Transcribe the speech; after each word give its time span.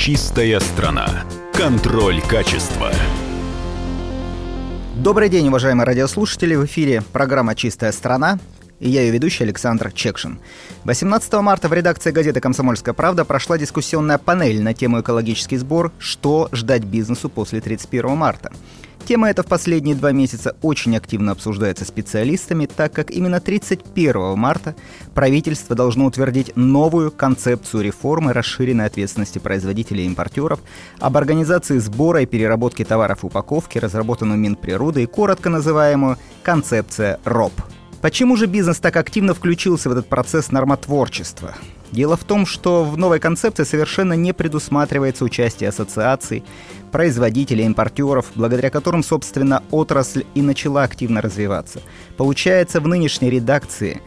Чистая 0.00 0.60
страна. 0.60 1.24
Контроль 1.52 2.22
качества. 2.22 2.92
Добрый 4.94 5.28
день, 5.28 5.48
уважаемые 5.48 5.84
радиослушатели. 5.86 6.54
В 6.54 6.66
эфире 6.66 7.02
программа 7.12 7.56
«Чистая 7.56 7.90
страна» 7.90 8.38
и 8.78 8.88
я 8.88 9.02
ее 9.02 9.10
ведущий 9.10 9.42
Александр 9.42 9.90
Чекшин. 9.90 10.38
18 10.84 11.32
марта 11.34 11.68
в 11.68 11.72
редакции 11.72 12.12
газеты 12.12 12.40
«Комсомольская 12.40 12.94
правда» 12.94 13.24
прошла 13.24 13.58
дискуссионная 13.58 14.18
панель 14.18 14.62
на 14.62 14.72
тему 14.72 15.00
«Экологический 15.00 15.56
сбор. 15.56 15.90
Что 15.98 16.48
ждать 16.52 16.84
бизнесу 16.84 17.28
после 17.28 17.60
31 17.60 18.16
марта?». 18.16 18.52
Тема 19.08 19.30
эта 19.30 19.42
в 19.42 19.46
последние 19.46 19.96
два 19.96 20.12
месяца 20.12 20.54
очень 20.60 20.94
активно 20.94 21.32
обсуждается 21.32 21.86
специалистами, 21.86 22.66
так 22.66 22.92
как 22.92 23.10
именно 23.10 23.40
31 23.40 24.36
марта 24.38 24.76
правительство 25.14 25.74
должно 25.74 26.04
утвердить 26.04 26.54
новую 26.56 27.10
концепцию 27.10 27.84
реформы 27.84 28.34
расширенной 28.34 28.84
ответственности 28.84 29.38
производителей 29.38 30.04
и 30.04 30.06
импортеров, 30.08 30.60
об 31.00 31.16
организации 31.16 31.78
сбора 31.78 32.20
и 32.20 32.26
переработки 32.26 32.84
товаров 32.84 33.24
и 33.24 33.28
упаковки, 33.28 33.78
разработанную 33.78 34.38
Минприроды 34.38 35.04
и 35.04 35.06
коротко 35.06 35.48
называемую 35.48 36.18
концепция 36.42 37.18
РОП. 37.24 37.54
Почему 38.02 38.36
же 38.36 38.44
бизнес 38.44 38.78
так 38.78 38.94
активно 38.98 39.32
включился 39.32 39.88
в 39.88 39.92
этот 39.92 40.06
процесс 40.10 40.52
нормотворчества? 40.52 41.54
Дело 41.92 42.16
в 42.16 42.24
том, 42.24 42.44
что 42.44 42.84
в 42.84 42.96
новой 42.98 43.18
концепции 43.18 43.64
совершенно 43.64 44.12
не 44.12 44.32
предусматривается 44.32 45.24
участие 45.24 45.70
ассоциаций, 45.70 46.44
производителей, 46.92 47.64
импортеров, 47.64 48.26
благодаря 48.34 48.70
которым, 48.70 49.02
собственно, 49.02 49.62
отрасль 49.70 50.24
и 50.34 50.42
начала 50.42 50.82
активно 50.82 51.22
развиваться. 51.22 51.80
Получается, 52.16 52.80
в 52.80 52.88
нынешней 52.88 53.30
редакции 53.30 54.00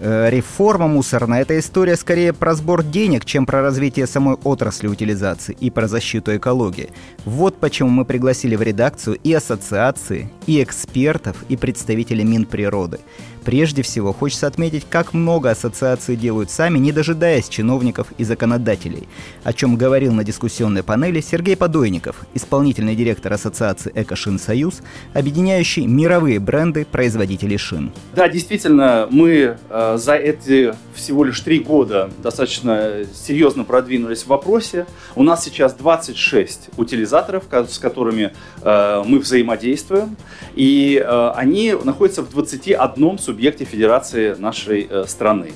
э, 0.00 0.30
реформа 0.30 0.88
мусорная– 0.88 1.42
это 1.42 1.58
история 1.58 1.96
скорее 1.96 2.32
про 2.32 2.54
сбор 2.54 2.82
денег, 2.82 3.24
чем 3.24 3.46
про 3.46 3.62
развитие 3.62 4.06
самой 4.06 4.36
отрасли 4.44 4.88
утилизации 4.88 5.56
и 5.60 5.70
про 5.70 5.88
защиту 5.88 6.36
экологии. 6.36 6.90
Вот 7.24 7.58
почему 7.58 7.90
мы 7.90 8.04
пригласили 8.04 8.56
в 8.56 8.62
редакцию 8.62 9.18
и 9.22 9.32
ассоциации, 9.32 10.30
и 10.46 10.62
экспертов, 10.62 11.36
и 11.48 11.56
представителей 11.56 12.24
Минприроды. 12.24 12.98
Прежде 13.44 13.82
всего, 13.82 14.14
хочется 14.14 14.46
отметить, 14.46 14.86
как 14.88 15.12
много 15.12 15.50
ассоциаций 15.50 16.16
делают 16.16 16.50
сами, 16.50 16.78
не 16.78 16.92
дожидаясь 16.92 17.48
чиновников 17.48 18.06
и 18.16 18.24
законодателей, 18.24 19.06
о 19.42 19.52
чем 19.52 19.76
говорил 19.76 20.14
на 20.14 20.24
дискуссионной 20.24 20.82
панели 20.82 21.20
Сергей 21.20 21.54
Подойников, 21.54 22.16
исполнительный 22.32 22.96
директор 22.96 23.34
ассоциации 23.34 23.92
«Экошин 23.94 24.38
Союз», 24.38 24.80
объединяющий 25.12 25.86
мировые 25.86 26.40
бренды 26.40 26.86
производителей 26.90 27.58
шин. 27.58 27.92
Да, 28.14 28.28
действительно, 28.28 29.08
мы 29.10 29.58
э, 29.68 29.96
за 29.98 30.14
эти 30.14 30.74
всего 30.94 31.24
лишь 31.24 31.40
три 31.40 31.58
года 31.58 32.10
достаточно 32.22 33.04
серьезно 33.12 33.64
продвинулись 33.64 34.22
в 34.22 34.28
вопросе. 34.28 34.86
У 35.16 35.22
нас 35.22 35.44
сейчас 35.44 35.74
26 35.74 36.70
утилизаторов, 36.78 37.44
с 37.50 37.78
которыми 37.78 38.32
э, 38.62 39.02
мы 39.04 39.18
взаимодействуем, 39.18 40.16
и 40.54 41.02
э, 41.04 41.32
они 41.36 41.74
находятся 41.84 42.22
в 42.22 42.30
21 42.30 43.18
субъекте 43.18 43.33
субъекте 43.34 43.64
федерации 43.64 44.36
нашей 44.38 44.86
э, 44.88 45.04
страны. 45.08 45.50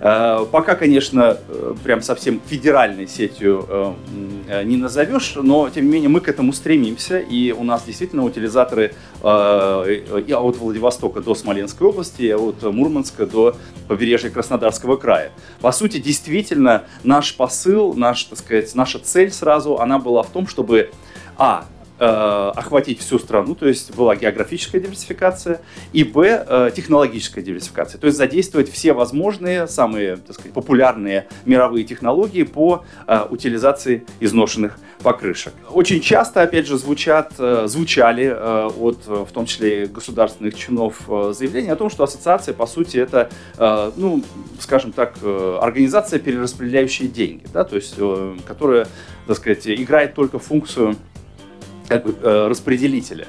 Э, 0.00 0.44
пока, 0.50 0.74
конечно, 0.74 1.36
э, 1.48 1.74
прям 1.84 2.02
совсем 2.02 2.40
федеральной 2.44 3.06
сетью 3.06 3.94
не 4.64 4.76
назовешь, 4.76 5.34
но, 5.36 5.70
тем 5.70 5.84
не 5.84 5.92
менее, 5.92 6.08
мы 6.08 6.20
к 6.20 6.28
этому 6.28 6.52
стремимся, 6.52 7.20
и 7.20 7.52
у 7.52 7.62
нас 7.62 7.84
действительно 7.84 8.24
утилизаторы 8.24 8.94
и 9.22 10.32
от 10.32 10.56
Владивостока 10.56 11.20
до 11.20 11.36
Смоленской 11.36 11.86
области, 11.86 12.22
и 12.22 12.32
от 12.32 12.62
Мурманска 12.64 13.26
до 13.26 13.54
побережья 13.86 14.28
Краснодарского 14.28 14.96
края. 14.96 15.30
По 15.60 15.70
сути, 15.70 15.98
действительно, 15.98 16.82
наш 17.04 17.36
посыл, 17.36 17.94
наш, 17.94 18.24
так 18.24 18.38
сказать, 18.40 18.74
наша 18.74 18.98
цель 18.98 19.30
сразу, 19.30 19.78
она 19.78 20.00
была 20.00 20.24
в 20.24 20.30
том, 20.30 20.48
чтобы, 20.48 20.90
а, 21.38 21.64
охватить 22.00 22.98
всю 23.00 23.18
страну, 23.18 23.54
то 23.54 23.68
есть 23.68 23.94
была 23.94 24.16
географическая 24.16 24.80
диверсификация, 24.80 25.60
и 25.92 26.02
б, 26.02 26.44
э, 26.48 26.70
технологическая 26.74 27.42
диверсификация, 27.42 28.00
то 28.00 28.06
есть 28.06 28.16
задействовать 28.16 28.70
все 28.70 28.94
возможные, 28.94 29.68
самые 29.68 30.16
так 30.16 30.34
сказать, 30.34 30.52
популярные 30.52 31.28
мировые 31.44 31.84
технологии 31.84 32.44
по 32.44 32.84
э, 33.06 33.26
утилизации 33.28 34.06
изношенных 34.18 34.78
покрышек. 35.02 35.52
Очень 35.70 36.00
часто, 36.00 36.42
опять 36.42 36.66
же, 36.66 36.76
звучат, 36.76 37.32
звучали 37.36 38.28
от, 38.28 39.06
в 39.06 39.32
том 39.32 39.46
числе, 39.46 39.86
государственных 39.86 40.54
чинов 40.54 41.08
заявления 41.30 41.72
о 41.72 41.76
том, 41.76 41.88
что 41.88 42.04
ассоциация, 42.04 42.52
по 42.52 42.66
сути, 42.66 42.98
это, 42.98 43.30
ну, 43.96 44.22
скажем 44.60 44.92
так, 44.92 45.14
организация, 45.22 46.18
перераспределяющая 46.18 47.08
деньги, 47.08 47.44
да, 47.52 47.64
то 47.64 47.76
есть, 47.76 47.96
которая, 48.46 48.88
так 49.26 49.38
сказать, 49.38 49.66
играет 49.66 50.14
только 50.14 50.38
функцию 50.38 50.96
как 51.90 52.04
бы, 52.04 52.14
э, 52.22 52.46
распределителя. 52.48 53.26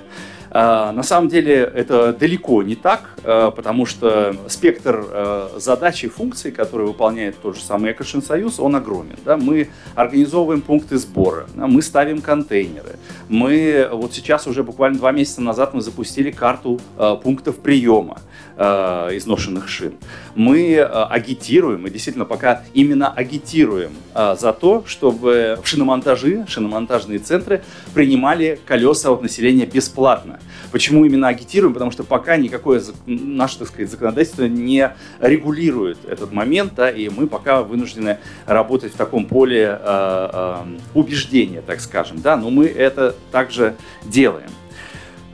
А, 0.53 0.91
на 0.91 1.03
самом 1.03 1.29
деле 1.29 1.59
это 1.73 2.11
далеко 2.11 2.61
не 2.61 2.75
так, 2.75 3.11
э, 3.23 3.51
потому 3.55 3.85
что 3.85 4.35
спектр 4.49 5.05
э, 5.09 5.49
задач 5.57 6.03
и 6.03 6.09
функций, 6.09 6.51
которые 6.51 6.87
выполняет 6.87 7.37
тот 7.41 7.55
же 7.55 7.63
самый 7.63 7.93
Экошинсоюз, 7.93 8.59
он 8.59 8.75
огромен. 8.75 9.15
Да? 9.23 9.37
Мы 9.37 9.69
организовываем 9.95 10.61
пункты 10.61 10.97
сбора, 10.97 11.47
да? 11.55 11.67
мы 11.67 11.81
ставим 11.81 12.21
контейнеры. 12.21 12.97
Мы 13.29 13.87
вот 13.93 14.13
сейчас 14.13 14.45
уже 14.45 14.63
буквально 14.63 14.97
два 14.97 15.13
месяца 15.13 15.41
назад 15.41 15.73
мы 15.73 15.81
запустили 15.81 16.31
карту 16.31 16.81
пунктов 17.23 17.59
приема 17.59 18.19
изношенных 18.57 19.69
шин. 19.69 19.93
Мы 20.35 20.81
агитируем, 20.81 21.83
мы 21.83 21.89
действительно 21.89 22.25
пока 22.25 22.63
именно 22.73 23.11
агитируем 23.11 23.91
за 24.13 24.53
то, 24.53 24.83
чтобы 24.85 25.59
шиномонтажи, 25.63 26.45
шиномонтажные 26.47 27.19
центры 27.19 27.63
принимали 27.93 28.59
колеса 28.65 29.11
от 29.11 29.21
населения 29.21 29.65
бесплатно. 29.65 30.40
Почему 30.71 31.05
именно 31.05 31.27
агитируем? 31.27 31.73
Потому 31.73 31.91
что 31.91 32.03
пока 32.03 32.37
никакое 32.37 32.81
наше, 33.05 33.59
так 33.59 33.67
сказать, 33.67 33.89
законодательство 33.89 34.45
не 34.45 34.93
регулирует 35.19 35.97
этот 36.07 36.31
момент, 36.31 36.73
да, 36.75 36.89
и 36.89 37.09
мы 37.09 37.27
пока 37.27 37.61
вынуждены 37.61 38.17
работать 38.45 38.93
в 38.93 38.97
таком 38.97 39.25
поле 39.25 39.79
э, 39.79 40.29
э, 40.33 40.55
убеждения, 40.93 41.61
так 41.61 41.81
скажем, 41.81 42.21
да, 42.21 42.37
но 42.37 42.49
мы 42.49 42.65
это 42.65 43.15
также 43.31 43.75
делаем. 44.03 44.49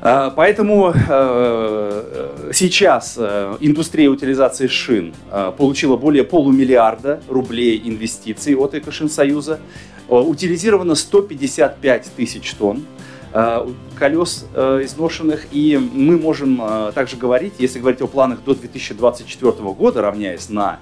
Э, 0.02 0.32
поэтому 0.36 0.94
э, 0.94 2.52
сейчас 2.54 3.16
э, 3.18 3.58
индустрия 3.60 4.10
утилизации 4.10 4.68
шин 4.68 5.14
получила 5.58 5.98
более 5.98 6.24
полумиллиарда 6.24 7.22
рублей 7.28 7.82
инвестиций 7.84 8.56
от 8.56 8.76
Экошинсоюза. 8.76 9.60
Утилизировано 10.08 10.96
155 10.96 12.12
тысяч 12.16 12.54
тонн. 12.54 12.86
Э, 13.34 13.68
колес 14.00 14.46
э, 14.54 14.82
изношенных. 14.84 15.48
И 15.52 15.78
мы 15.78 16.18
можем 16.18 16.62
э, 16.62 16.92
также 16.94 17.18
говорить, 17.18 17.54
если 17.60 17.80
говорить 17.80 18.02
о 18.02 18.08
планах 18.08 18.44
до 18.44 18.56
2024 18.56 19.52
года, 19.74 20.02
равняясь 20.02 20.50
на 20.50 20.80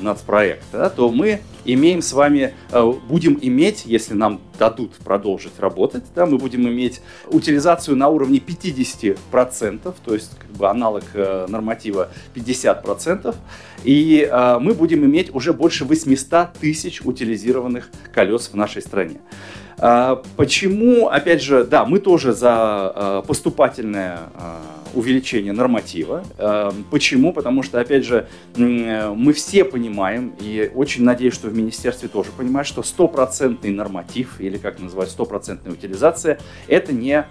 нацпроект, 0.00 0.64
да, 0.72 0.90
то 0.90 1.08
мы 1.12 1.42
имеем 1.64 2.02
с 2.02 2.12
вами, 2.12 2.54
будем 3.08 3.38
иметь, 3.40 3.84
если 3.86 4.14
нам 4.14 4.40
дадут 4.58 4.94
продолжить 4.94 5.60
работать, 5.60 6.02
да, 6.12 6.26
мы 6.26 6.38
будем 6.38 6.66
иметь 6.66 7.00
утилизацию 7.28 7.96
на 7.96 8.08
уровне 8.08 8.40
50%, 8.40 9.94
то 10.04 10.12
есть 10.12 10.36
как 10.36 10.50
бы 10.50 10.68
аналог 10.68 11.04
норматива 11.14 12.08
50%, 12.34 13.32
и 13.84 14.28
мы 14.60 14.74
будем 14.74 15.04
иметь 15.04 15.32
уже 15.32 15.52
больше 15.52 15.84
800 15.84 16.52
тысяч 16.54 17.00
утилизированных 17.02 17.90
колес 18.12 18.50
в 18.52 18.56
нашей 18.56 18.82
стране. 18.82 19.20
А, 19.78 20.22
почему, 20.36 21.08
опять 21.08 21.42
же, 21.42 21.64
да, 21.64 21.84
мы 21.84 21.98
тоже 22.00 22.32
за 22.32 22.50
а, 22.52 23.22
поступательное 23.22 24.18
а, 24.34 24.60
увеличение 24.92 25.52
норматива. 25.52 26.24
Почему? 26.90 27.32
Потому 27.32 27.62
что, 27.62 27.80
опять 27.80 28.04
же, 28.04 28.26
мы 28.56 29.32
все 29.32 29.64
понимаем, 29.64 30.34
и 30.40 30.68
очень 30.74 31.04
надеюсь, 31.04 31.32
что 31.32 31.46
в 31.46 31.54
министерстве 31.54 32.08
тоже 32.08 32.30
понимают, 32.36 32.66
что 32.66 32.82
стопроцентный 32.82 33.70
норматив, 33.70 34.40
или 34.40 34.58
как 34.58 34.80
называть, 34.80 35.10
стопроцентная 35.10 35.72
утилизация, 35.74 36.40
это 36.66 36.92
не 36.92 37.24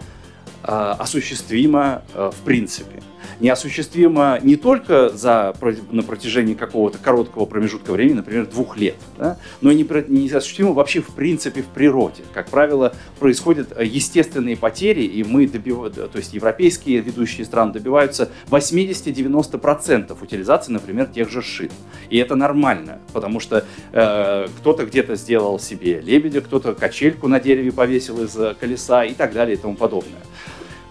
осуществимо 0.64 2.04
в 2.14 2.36
принципе 2.46 3.02
неосуществимо 3.40 4.40
не 4.42 4.56
только 4.56 5.10
за, 5.10 5.54
на 5.92 6.04
протяжении 6.04 6.54
какого-то 6.54 6.98
короткого 6.98 7.46
промежутка 7.46 7.92
времени, 7.92 8.16
например, 8.16 8.46
двух 8.48 8.78
лет, 8.78 8.96
да, 9.18 9.38
но 9.62 9.72
и 9.72 9.76
не, 9.76 9.84
неосуществимо 9.84 10.74
вообще 10.74 11.02
в 11.02 11.14
принципе 11.14 11.62
в 11.62 11.68
природе. 11.68 12.24
Как 12.34 12.50
правило, 12.50 12.94
происходят 13.20 13.74
э, 13.76 13.86
естественные 13.86 14.58
потери, 14.58 15.04
и 15.04 15.24
мы 15.24 15.48
добиваем, 15.48 15.94
то 15.94 16.10
есть 16.16 16.34
европейские 16.34 17.00
ведущие 17.00 17.46
страны 17.46 17.74
добиваются 17.74 18.30
80-90% 18.50 20.18
утилизации, 20.22 20.72
например, 20.72 21.08
тех 21.08 21.30
же 21.30 21.42
шин. 21.42 21.70
И 22.10 22.18
это 22.18 22.36
нормально, 22.36 23.00
потому 23.14 23.40
что 23.40 23.66
э, 23.92 24.48
кто-то 24.58 24.86
где-то 24.86 25.16
сделал 25.16 25.60
себе 25.60 26.02
лебедя, 26.02 26.42
кто-то 26.42 26.74
качельку 26.74 27.28
на 27.28 27.40
дереве 27.40 27.72
повесил 27.72 28.24
из 28.24 28.38
колеса 28.60 29.06
и 29.06 29.14
так 29.14 29.34
далее 29.34 29.56
и 29.56 29.60
тому 29.60 29.76
подобное. 29.76 30.20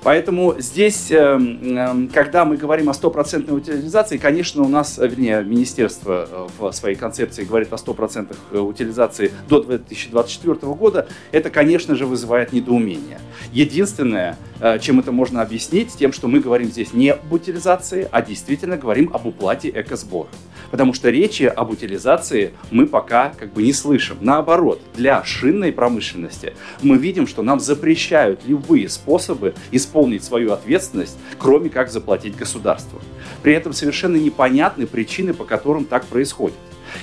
Поэтому 0.03 0.55
здесь, 0.59 1.11
эм, 1.11 1.77
эм, 1.77 2.09
когда 2.09 2.45
мы 2.45 2.57
говорим 2.57 2.89
о 2.89 2.95
стопроцентной 2.95 3.57
утилизации, 3.57 4.17
конечно, 4.17 4.63
у 4.63 4.69
нас, 4.69 4.97
вернее, 4.99 5.43
министерство 5.43 6.29
э, 6.31 6.47
в 6.59 6.73
своей 6.73 6.95
концепции 6.95 7.45
говорит 7.45 7.73
о 7.73 7.79
стопроцентных 7.79 8.39
э, 8.53 8.59
утилизации 8.59 9.33
до 9.49 9.61
2024 9.61 10.73
года, 10.75 11.09
это, 11.33 11.51
конечно 11.51 11.97
же, 11.97 12.07
вызывает 12.07 12.53
недоумение. 12.53 13.21
Единственное, 13.53 14.37
э, 14.61 14.79
чем 14.79 15.01
это 15.01 15.11
можно 15.11 15.43
объяснить, 15.43 15.97
тем, 15.97 16.13
что 16.13 16.29
мы 16.29 16.41
говорим 16.41 16.69
здесь 16.69 16.93
не 16.93 17.11
об 17.11 17.33
утилизации, 17.33 18.09
а 18.13 18.23
действительно 18.23 18.77
говорим 18.77 19.11
об 19.13 19.27
уплате 19.27 19.69
экосбора. 19.75 20.29
Потому 20.71 20.93
что 20.93 21.11
речи 21.11 21.45
об 21.45 21.71
утилизации 21.71 22.53
мы 22.71 22.87
пока 22.87 23.31
как 23.31 23.53
бы 23.53 23.63
не 23.63 23.73
слышим. 23.73 24.19
Наоборот, 24.21 24.81
для 24.95 25.25
шинной 25.25 25.73
промышленности 25.73 26.55
мы 26.83 26.99
видим, 26.99 27.27
что 27.27 27.43
нам 27.43 27.61
запрещают 27.61 28.43
любые 28.47 28.89
способы 28.89 29.55
исполнить 29.71 30.25
свою 30.25 30.53
ответственность, 30.53 31.19
кроме 31.39 31.71
как 31.71 31.91
заплатить 31.91 32.37
государству. 32.37 33.01
При 33.43 33.53
этом 33.55 33.73
совершенно 33.73 34.17
непонятны 34.17 34.87
причины, 34.87 35.35
по 35.35 35.45
которым 35.45 35.85
так 35.85 36.05
происходит. 36.07 36.57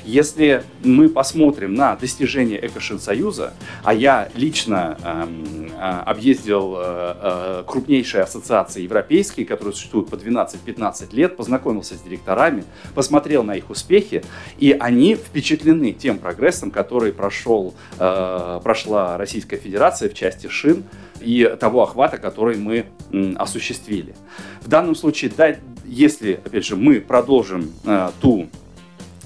Если 0.03 0.63
мы 0.83 1.09
посмотрим 1.09 1.73
на 1.73 1.95
достижения 1.95 2.57
Экошинсоюза, 2.65 3.53
а 3.83 3.93
я 3.93 4.29
лично 4.35 4.97
э, 5.01 5.27
э, 5.71 6.01
объездил 6.05 6.75
э, 6.77 6.81
э, 6.81 7.63
крупнейшие 7.67 8.23
ассоциации 8.23 8.81
европейские, 8.83 9.45
которые 9.45 9.73
существуют 9.73 10.09
по 10.09 10.15
12-15 10.15 11.15
лет, 11.15 11.37
познакомился 11.37 11.95
с 11.95 12.01
директорами, 12.01 12.63
посмотрел 12.93 13.43
на 13.43 13.55
их 13.55 13.69
успехи, 13.69 14.23
и 14.57 14.75
они 14.79 15.15
впечатлены 15.15 15.91
тем 15.91 16.17
прогрессом, 16.17 16.71
который 16.71 17.13
прошел, 17.13 17.73
э, 17.99 18.59
прошла 18.63 19.17
Российская 19.17 19.57
Федерация 19.57 20.09
в 20.09 20.13
части 20.13 20.47
шин 20.47 20.83
и 21.21 21.55
того 21.59 21.83
охвата, 21.83 22.17
который 22.17 22.57
мы 22.57 22.85
э, 23.11 23.33
осуществили. 23.35 24.15
В 24.61 24.67
данном 24.67 24.95
случае, 24.95 25.31
да, 25.35 25.55
если, 25.85 26.33
опять 26.33 26.65
же, 26.65 26.75
мы 26.75 26.99
продолжим 26.99 27.71
э, 27.85 28.11
ту 28.21 28.49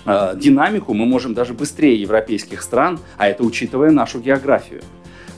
Э, 0.10 0.34
динамику 0.36 0.96
мы 0.96 1.06
можем 1.06 1.36
даже 1.36 1.54
быстрее 1.54 2.02
европейских 2.02 2.64
стран, 2.64 3.00
а 3.18 3.28
это 3.28 3.44
учитывая 3.44 3.92
нашу 3.92 4.20
географию. 4.20 4.82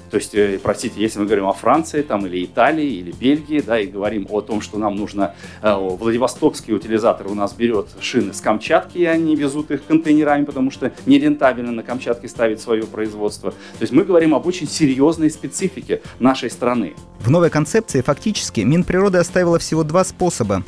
То 0.10 0.18
есть, 0.18 0.34
э, 0.34 0.60
простите, 0.64 1.02
если 1.02 1.20
мы 1.20 1.26
говорим 1.26 1.48
о 1.48 1.54
Франции 1.54 2.02
там, 2.02 2.26
или 2.26 2.46
Италии, 2.46 2.86
или 2.86 3.12
Бельгии, 3.12 3.60
да, 3.60 3.78
и 3.78 3.88
говорим 3.88 4.28
о 4.30 4.40
том, 4.40 4.62
что 4.62 4.78
нам 4.78 4.96
нужно, 4.96 5.36
э, 5.62 5.74
Владивостокский 5.74 6.74
утилизатор 6.74 7.28
у 7.28 7.34
нас 7.34 7.54
берет 7.54 7.88
шины 8.00 8.34
с 8.34 8.40
Камчатки, 8.40 8.98
и 8.98 9.06
они 9.06 9.36
везут 9.36 9.72
их 9.72 9.86
контейнерами, 9.86 10.46
потому 10.46 10.72
что 10.72 10.94
нерентабельно 11.06 11.74
на 11.74 11.84
Камчатке 11.84 12.30
ставить 12.30 12.62
свое 12.62 12.84
производство. 12.84 13.52
То 13.52 13.82
есть 13.82 13.92
мы 13.92 14.06
говорим 14.06 14.34
об 14.34 14.48
очень 14.48 14.70
серьезной 14.70 15.30
специфике 15.30 16.02
нашей 16.20 16.50
страны. 16.50 16.94
В 17.20 17.30
новой 17.30 17.50
концепции 17.50 18.00
фактически 18.00 18.62
Минприроды 18.62 19.18
оставила 19.18 19.60
всего 19.60 19.84
два 19.84 20.06
способа 20.06 20.64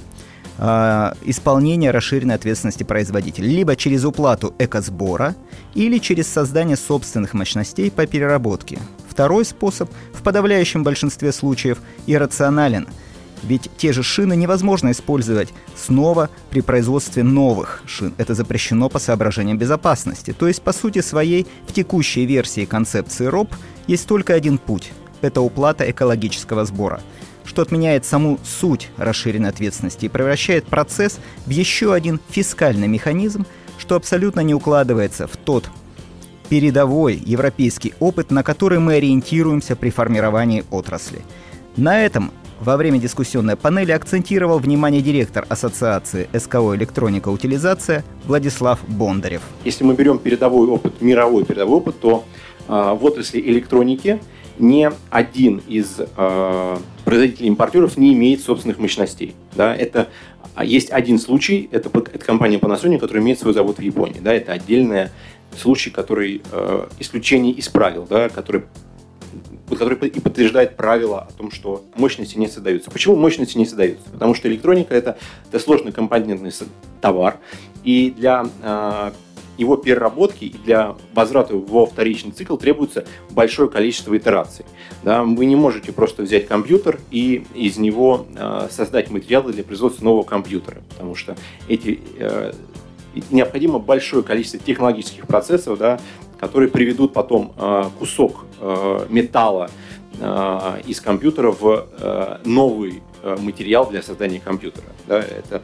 э, 0.58 1.14
исполнения 1.26 1.92
расширенной 1.92 2.36
ответственности 2.36 2.84
производителя. 2.84 3.48
Либо 3.48 3.76
через 3.76 4.06
уплату 4.06 4.54
экосбора, 4.60 5.36
или 5.74 5.98
через 5.98 6.28
создание 6.28 6.78
собственных 6.78 7.34
мощностей 7.34 7.92
по 7.92 8.06
переработке. 8.06 8.80
Второй 9.10 9.46
способ 9.46 9.90
в 10.14 10.22
подавляющем 10.24 10.84
большинстве 10.84 11.32
случаев 11.32 11.80
иррационален, 12.08 12.88
ведь 13.44 13.70
те 13.78 13.92
же 13.94 14.04
шины 14.04 14.36
невозможно 14.36 14.92
использовать 14.92 15.54
снова 15.76 16.30
при 16.50 16.62
производстве 16.62 17.24
новых 17.24 17.84
шин. 17.86 18.14
Это 18.18 18.34
запрещено 18.34 18.90
по 18.90 19.00
соображениям 19.00 19.58
безопасности. 19.58 20.34
То 20.38 20.48
есть, 20.48 20.62
по 20.62 20.72
сути 20.72 21.02
своей, 21.02 21.46
в 21.68 21.74
текущей 21.74 22.26
версии 22.26 22.66
концепции 22.66 23.26
РОП 23.26 23.54
есть 23.88 24.08
только 24.08 24.34
один 24.34 24.58
путь– 24.58 24.92
это 25.22 25.42
уплата 25.42 25.90
экологического 25.90 26.66
сбора– 26.66 27.02
что 27.54 27.62
отменяет 27.62 28.04
саму 28.04 28.40
суть 28.44 28.90
расширенной 28.98 29.50
ответственности 29.50 30.06
и 30.06 30.10
превращает 30.10 30.66
процесс 30.66 31.20
в 31.46 31.52
еще 31.52 31.94
один 31.94 32.20
фискальный 32.32 32.88
механизм, 32.88 33.46
что 33.78 33.96
абсолютно 33.96 34.40
не 34.40 34.56
укладывается 34.56 35.28
в 35.28 35.38
тот 35.38 35.70
передовой 36.50 37.22
европейский 37.24 37.94
опыт, 38.00 38.32
на 38.32 38.42
который 38.42 38.80
мы 38.80 38.96
ориентируемся 38.96 39.76
при 39.76 39.92
формировании 39.92 40.64
отрасли. 40.72 41.20
На 41.78 42.04
этом 42.04 42.32
во 42.60 42.76
время 42.76 42.98
дискуссионной 42.98 43.56
панели 43.56 43.92
акцентировал 43.92 44.58
внимание 44.58 45.04
директор 45.04 45.46
Ассоциации 45.48 46.28
СКО 46.36 46.76
«Электроника 46.76 47.30
Утилизация» 47.30 48.04
Владислав 48.26 48.80
Бондарев. 48.88 49.44
Если 49.64 49.84
мы 49.84 49.94
берем 49.94 50.18
передовой 50.18 50.68
опыт, 50.70 51.02
мировой 51.02 51.46
передовой 51.46 51.78
опыт, 51.78 52.00
то 52.00 52.26
э, 52.68 52.72
в 52.72 53.06
отрасли 53.06 53.40
электроники 53.40 54.20
ни 54.58 54.90
один 55.12 55.62
из 55.68 56.00
э, 56.00 56.78
производителей 57.06 57.48
импортеров 57.48 57.98
не 57.98 58.14
имеет 58.14 58.42
собственных 58.42 58.80
мощностей. 58.80 59.36
Да? 59.56 59.76
Это 59.76 60.10
а, 60.56 60.64
есть 60.64 60.92
один 60.92 61.20
случай, 61.20 61.70
это, 61.72 61.90
это 61.90 62.26
компания 62.26 62.58
Panasonic, 62.58 63.00
которая 63.00 63.24
имеет 63.24 63.40
свой 63.40 63.54
завод 63.54 63.78
в 63.78 63.82
Японии. 63.82 64.20
Да? 64.20 64.34
Это 64.34 64.54
отдельный 64.54 65.10
случай, 65.58 65.90
который 65.90 66.42
э, 66.52 66.88
исключение 67.00 67.54
из 67.54 67.70
правил, 67.70 68.08
да? 68.10 68.30
который 68.30 68.64
который 69.70 69.98
и 70.08 70.20
подтверждает 70.20 70.76
правило 70.76 71.22
о 71.22 71.32
том, 71.32 71.50
что 71.50 71.84
мощности 71.96 72.38
не 72.38 72.48
создаются. 72.48 72.92
Почему 72.92 73.16
мощности 73.16 73.58
не 73.58 73.66
создаются? 73.66 74.08
Потому 74.12 74.36
что 74.36 74.48
электроника 74.48 74.94
это, 74.94 75.18
это 75.48 75.60
сложный 75.60 75.92
компонентный 75.92 76.52
товар, 77.02 77.40
и 77.84 78.14
для 78.16 78.46
э, 78.62 79.12
его 79.58 79.78
переработки 79.78 80.46
и 80.46 80.58
для 80.58 80.96
возврата 81.14 81.56
во 81.56 81.86
вторичный 81.86 82.32
цикл 82.32 82.58
требуется 82.58 83.06
большое 83.30 83.70
количество 83.70 84.16
итераций. 84.18 84.66
Да, 85.04 85.24
вы 85.24 85.46
не 85.46 85.56
можете 85.56 85.92
просто 85.92 86.24
взять 86.24 86.48
компьютер 86.48 87.00
и 87.12 87.46
из 87.54 87.78
него 87.78 88.26
э, 88.36 88.68
создать 88.72 89.12
материалы 89.12 89.54
для 89.54 89.64
производства 89.64 90.04
нового 90.04 90.24
компьютера, 90.24 90.82
потому 90.90 91.16
что 91.16 91.36
эти, 91.68 92.00
э, 92.18 92.54
необходимо 93.32 93.80
большое 93.80 94.24
количество 94.24 94.60
технологических 94.60 95.28
процессов, 95.28 95.78
да, 95.78 96.00
которые 96.40 96.70
приведут 96.70 97.14
потом 97.14 97.54
э, 97.58 97.84
кусок 98.00 98.46
э, 98.60 99.06
металла 99.10 99.70
э, 100.20 100.82
из 100.88 101.00
компьютера 101.00 101.52
в 101.52 101.88
э, 102.00 102.38
новый 102.46 103.04
э, 103.22 103.38
материал 103.40 103.90
для 103.90 104.02
создания 104.02 104.40
компьютера. 104.40 104.88
Да, 105.08 105.20
это 105.20 105.64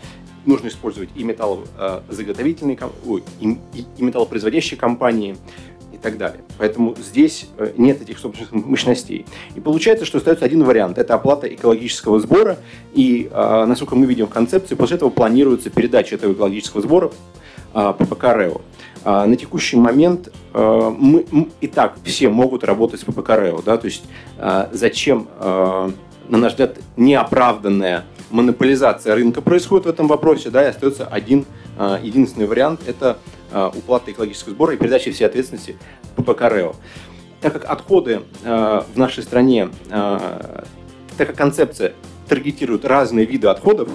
нужно 0.50 0.68
использовать 0.68 1.10
и 1.16 1.24
металлозаготовительные, 1.24 2.78
ой, 3.06 3.24
и, 3.40 3.57
и, 3.74 3.86
и 3.98 4.04
металлопроизводящие 4.04 4.78
компании 4.78 5.38
и 5.94 5.98
так 5.98 6.18
далее. 6.18 6.42
Поэтому 6.57 6.96
здесь 6.96 7.48
э, 7.57 7.74
нет 7.78 8.01
этих 8.01 8.19
собственных 8.19 8.51
мощностей. 8.51 9.25
И 9.56 9.60
получается, 9.60 10.06
что 10.06 10.18
остается 10.18 10.46
один 10.46 10.63
вариант. 10.63 10.98
Это 10.98 11.13
оплата 11.13 11.48
экологического 11.54 12.19
сбора. 12.19 12.57
И, 12.94 13.30
э, 13.31 13.66
насколько 13.66 13.96
мы 13.96 14.06
видим 14.06 14.28
в 14.28 14.30
концепции, 14.30 14.75
после 14.75 14.98
этого 14.98 15.10
планируется 15.10 15.69
передача 15.69 16.16
этого 16.16 16.34
экологического 16.34 16.81
сбора 16.81 17.12
э, 17.74 17.94
ППК 17.98 18.24
РЭО. 18.24 18.62
На 19.06 19.38
текущий 19.38 19.78
момент 19.78 20.30
мы 20.54 21.25
и 21.62 21.68
так 21.68 21.95
все 22.04 22.28
могут 22.28 22.66
работать 22.66 23.00
с 23.00 23.06
ППК 23.06 23.30
РЭО. 23.30 23.62
Да? 23.66 23.78
То 23.78 23.86
есть 23.86 24.04
зачем, 24.73 25.30
на 25.40 25.94
наш 26.28 26.52
взгляд, 26.52 26.80
неоправданная 26.97 28.04
монополизация 28.30 29.16
рынка 29.16 29.42
происходит 29.42 29.86
в 29.86 29.90
этом 29.90 30.07
вопросе, 30.07 30.50
да, 30.50 30.64
и 30.64 30.69
остается 30.69 31.06
один 31.06 31.45
а, 31.78 32.00
единственный 32.02 32.48
вариант– 32.48 32.81
это 32.88 33.18
а, 33.52 33.69
уплата 33.69 34.12
экологического 34.12 34.54
сбора 34.54 34.74
и 34.74 34.78
передача 34.78 35.12
всей 35.12 35.26
ответственности 35.26 35.78
ППК 36.16 36.42
РЭО. 36.42 36.76
Так 37.42 37.54
как 37.54 37.66
отходы 37.69 38.21
а, 38.44 38.86
в 38.94 38.98
нашей 38.98 39.24
стране, 39.24 39.69
так 39.90 41.28
как 41.28 41.36
концепция 41.36 41.94
таргетирует 42.28 42.86
разные 42.86 43.26
виды 43.26 43.48
отходов, 43.48 43.90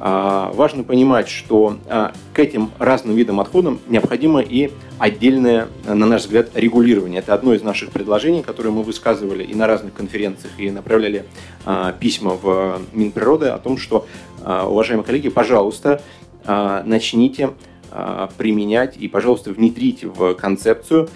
важно 0.00 0.84
понимать, 0.84 1.28
что 1.28 1.76
а, 1.88 2.12
к 2.32 2.38
этим 2.38 2.70
разным 2.78 3.16
видам 3.16 3.40
отходам 3.40 3.80
необходимо 3.88 4.40
и 4.40 4.70
отдельное, 4.98 5.68
на 5.84 6.06
наш 6.06 6.22
взгляд, 6.22 6.50
регулирование. 6.54 7.20
Это 7.20 7.34
одно 7.34 7.52
из 7.54 7.62
наших 7.62 7.90
предложений, 7.90 8.42
которые 8.42 8.72
мы 8.72 8.82
высказывали 8.82 9.42
и 9.42 9.54
на 9.54 9.66
разных 9.66 9.94
конференциях, 9.94 10.52
и 10.58 10.70
направляли 10.70 11.24
а, 11.64 11.92
письма 11.92 12.34
в 12.40 12.80
Минприроды 12.92 13.48
о 13.48 13.58
том, 13.58 13.76
что, 13.78 14.06
уважаемые 14.44 15.04
коллеги, 15.04 15.28
пожалуйста, 15.28 16.00
начните 16.46 17.50
применять 18.36 18.96
и, 18.96 19.08
пожалуйста, 19.08 19.50
внедрите 19.52 20.06
в 20.06 20.34
концепцию 20.34 21.08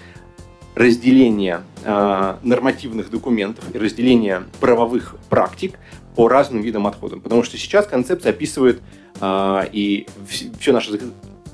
разделение 0.75 1.61
нормативных 1.85 3.09
документов 3.09 3.63
и 3.73 3.77
разделение 3.77 4.43
правовых 4.59 5.15
практик 5.29 5.79
по 6.15 6.27
разным 6.27 6.61
видам 6.61 6.87
отходов. 6.87 7.21
Потому 7.21 7.43
что 7.43 7.57
сейчас 7.57 7.87
концепция 7.87 8.31
описывает, 8.31 8.81
э, 9.19 9.67
и 9.71 10.07
все 10.59 10.71
наше 10.71 10.91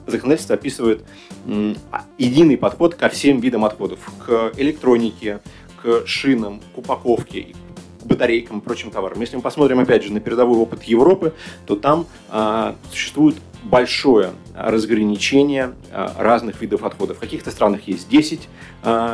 законодательство 0.07 0.55
описывает 0.55 1.03
э, 1.45 1.73
единый 2.17 2.57
подход 2.57 2.95
ко 2.95 3.09
всем 3.09 3.39
видам 3.39 3.65
отходов. 3.65 3.99
К 4.25 4.51
электронике, 4.57 5.39
к 5.81 6.05
шинам, 6.05 6.61
к 6.73 6.77
упаковке, 6.77 7.55
к 8.01 8.05
батарейкам 8.05 8.59
и 8.59 8.61
прочим 8.61 8.91
товарам. 8.91 9.19
Если 9.21 9.35
мы 9.35 9.41
посмотрим, 9.41 9.79
опять 9.79 10.03
же, 10.03 10.13
на 10.13 10.19
передовой 10.19 10.57
опыт 10.57 10.83
Европы, 10.83 11.33
то 11.65 11.75
там 11.75 12.07
э, 12.31 12.73
существует 12.91 13.35
большое 13.63 14.31
разграничение 14.55 15.73
разных 15.91 16.61
видов 16.61 16.83
отходов. 16.83 17.17
В 17.17 17.19
каких-то 17.19 17.51
странах 17.51 17.81
есть 17.87 18.07
10 18.07 18.47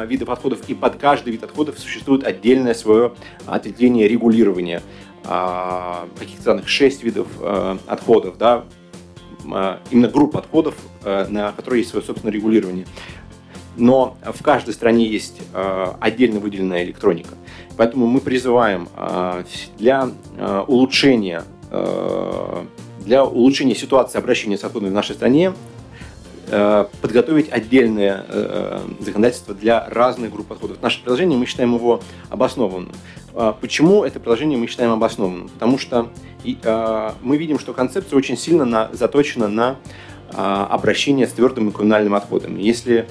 видов 0.05 0.29
отходов, 0.29 0.59
и 0.69 0.75
под 0.75 0.97
каждый 0.97 1.33
вид 1.33 1.43
отходов 1.43 1.79
существует 1.79 2.23
отдельное 2.23 2.75
свое 2.75 3.13
отделение 3.47 4.07
регулирования 4.07 4.83
каких-то 5.25 6.43
данных 6.43 6.67
6 6.67 7.03
видов 7.03 7.27
а, 7.39 7.77
отходов, 7.87 8.37
да, 8.37 8.65
а, 9.51 9.79
именно 9.91 10.07
групп 10.07 10.37
отходов, 10.37 10.75
на 11.03 11.51
которые 11.51 11.81
есть 11.81 11.91
свое 11.91 12.05
собственное 12.05 12.33
регулирование. 12.33 12.87
Но 13.77 14.17
в 14.23 14.41
каждой 14.41 14.73
стране 14.73 15.05
есть 15.05 15.41
отдельно 15.99 16.39
выделенная 16.39 16.83
электроника. 16.83 17.35
Поэтому 17.77 18.07
мы 18.07 18.21
призываем 18.21 18.87
для 19.77 20.09
улучшения 20.67 21.43
для 22.99 23.23
улучшения 23.23 23.75
ситуации 23.75 24.17
обращения 24.17 24.57
с 24.57 24.63
отходами 24.63 24.89
в 24.89 24.93
нашей 24.93 25.13
стране 25.13 25.53
Э, 25.53 25.74
подготовить 27.01 27.51
отдельное 27.51 28.25
э, 28.27 28.79
законодательство 28.99 29.55
для 29.55 29.87
разных 29.89 30.31
групп 30.31 30.51
отходов. 30.51 30.81
Наше 30.81 31.01
предложение, 31.01 31.37
мы 31.37 31.45
считаем 31.45 31.73
его 31.73 32.01
обоснованным. 32.29 32.91
А 33.33 33.53
почему 33.53 34.03
это 34.03 34.19
предложение 34.19 34.57
мы 34.57 34.67
считаем 34.67 34.91
обоснованным? 34.91 35.49
Потому 35.49 35.77
что 35.79 36.09
э, 36.43 37.11
мы 37.21 37.37
видим, 37.37 37.57
что 37.57 37.73
концепция 37.73 38.17
очень 38.17 38.37
сильно 38.37 38.89
заточена 38.93 39.47
на 39.47 39.77
обращение 40.27 41.27
с 41.27 41.31
твердым 41.31 41.69
и 41.69 41.71
коммунальным 41.71 42.15
отходами. 42.15 42.61
Если 42.61 43.07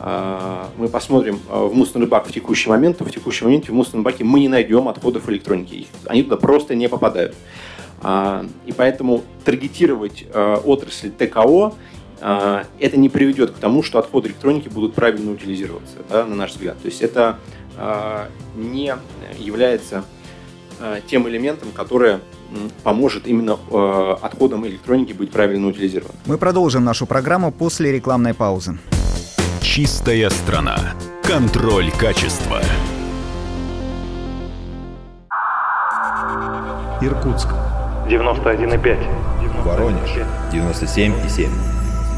мы 0.00 0.88
посмотрим 0.90 1.38
в 1.48 1.72
мусорный 1.74 2.08
бак 2.08 2.26
в 2.26 2.32
текущий 2.32 2.70
момент, 2.70 2.98
то 2.98 3.04
в 3.04 3.10
текущий 3.10 3.44
момент 3.44 3.68
в 3.68 3.72
мусорном 3.72 4.02
баке 4.02 4.24
мы 4.24 4.40
не 4.40 4.48
найдем 4.48 4.88
отходов 4.88 5.28
электроники. 5.28 5.86
Они 6.06 6.22
туда 6.22 6.36
просто 6.36 6.74
не 6.74 6.88
попадают. 6.88 7.36
А, 8.02 8.46
и 8.66 8.72
поэтому 8.72 9.22
таргетировать 9.44 10.24
отрасль 10.64 11.10
ТКО 11.10 11.74
это 12.24 12.96
не 12.96 13.10
приведет 13.10 13.50
к 13.50 13.56
тому, 13.56 13.82
что 13.82 13.98
отходы 13.98 14.28
электроники 14.28 14.68
будут 14.68 14.94
правильно 14.94 15.30
утилизироваться, 15.32 15.96
да, 16.08 16.24
на 16.24 16.34
наш 16.34 16.52
взгляд. 16.52 16.80
То 16.80 16.86
есть 16.86 17.02
это 17.02 17.38
а, 17.76 18.28
не 18.56 18.94
является 19.38 20.04
а, 20.80 21.00
тем 21.06 21.28
элементом, 21.28 21.68
которое 21.72 22.20
поможет 22.82 23.26
именно 23.26 23.58
отходам 24.22 24.66
электроники 24.66 25.12
быть 25.12 25.30
правильно 25.30 25.66
утилизирован. 25.66 26.12
Мы 26.26 26.38
продолжим 26.38 26.84
нашу 26.84 27.04
программу 27.04 27.50
после 27.50 27.90
рекламной 27.90 28.32
паузы. 28.32 28.78
Чистая 29.60 30.30
страна. 30.30 30.78
Контроль 31.24 31.90
качества. 31.90 32.60
Иркутск. 37.00 37.48
91,5. 38.08 39.64
Воронеж. 39.64 40.10
97,7. 40.52 41.83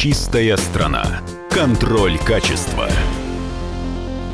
Чистая 0.00 0.56
страна. 0.56 1.04
Контроль 1.50 2.18
качества. 2.18 2.86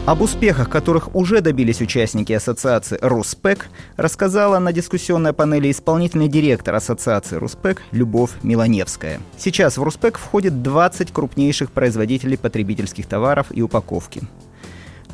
Об 0.05 0.21
успехах, 0.21 0.69
которых 0.69 1.17
уже 1.17 1.41
добились 1.41 1.81
участники 1.81 2.35
ассоциации 2.35 2.99
«Руспек», 3.01 3.69
рассказала 3.97 4.59
на 4.59 4.75
дискуссионной 4.75 5.33
панели 5.33 5.71
исполнительный 5.71 6.29
директор 6.29 6.75
ассоциации 6.75 7.37
«Руспек» 7.37 7.81
Любовь 7.93 8.33
Милоневская. 8.43 9.21
Сейчас 9.39 9.79
в 9.79 9.83
«Руспек» 9.83 10.19
входит 10.19 10.63
20 10.63 11.11
крупнейших 11.11 11.73
производителей 11.73 12.37
потребительских 12.37 13.07
товаров 13.07 13.47
и 13.51 13.63
упаковки. 13.63 14.21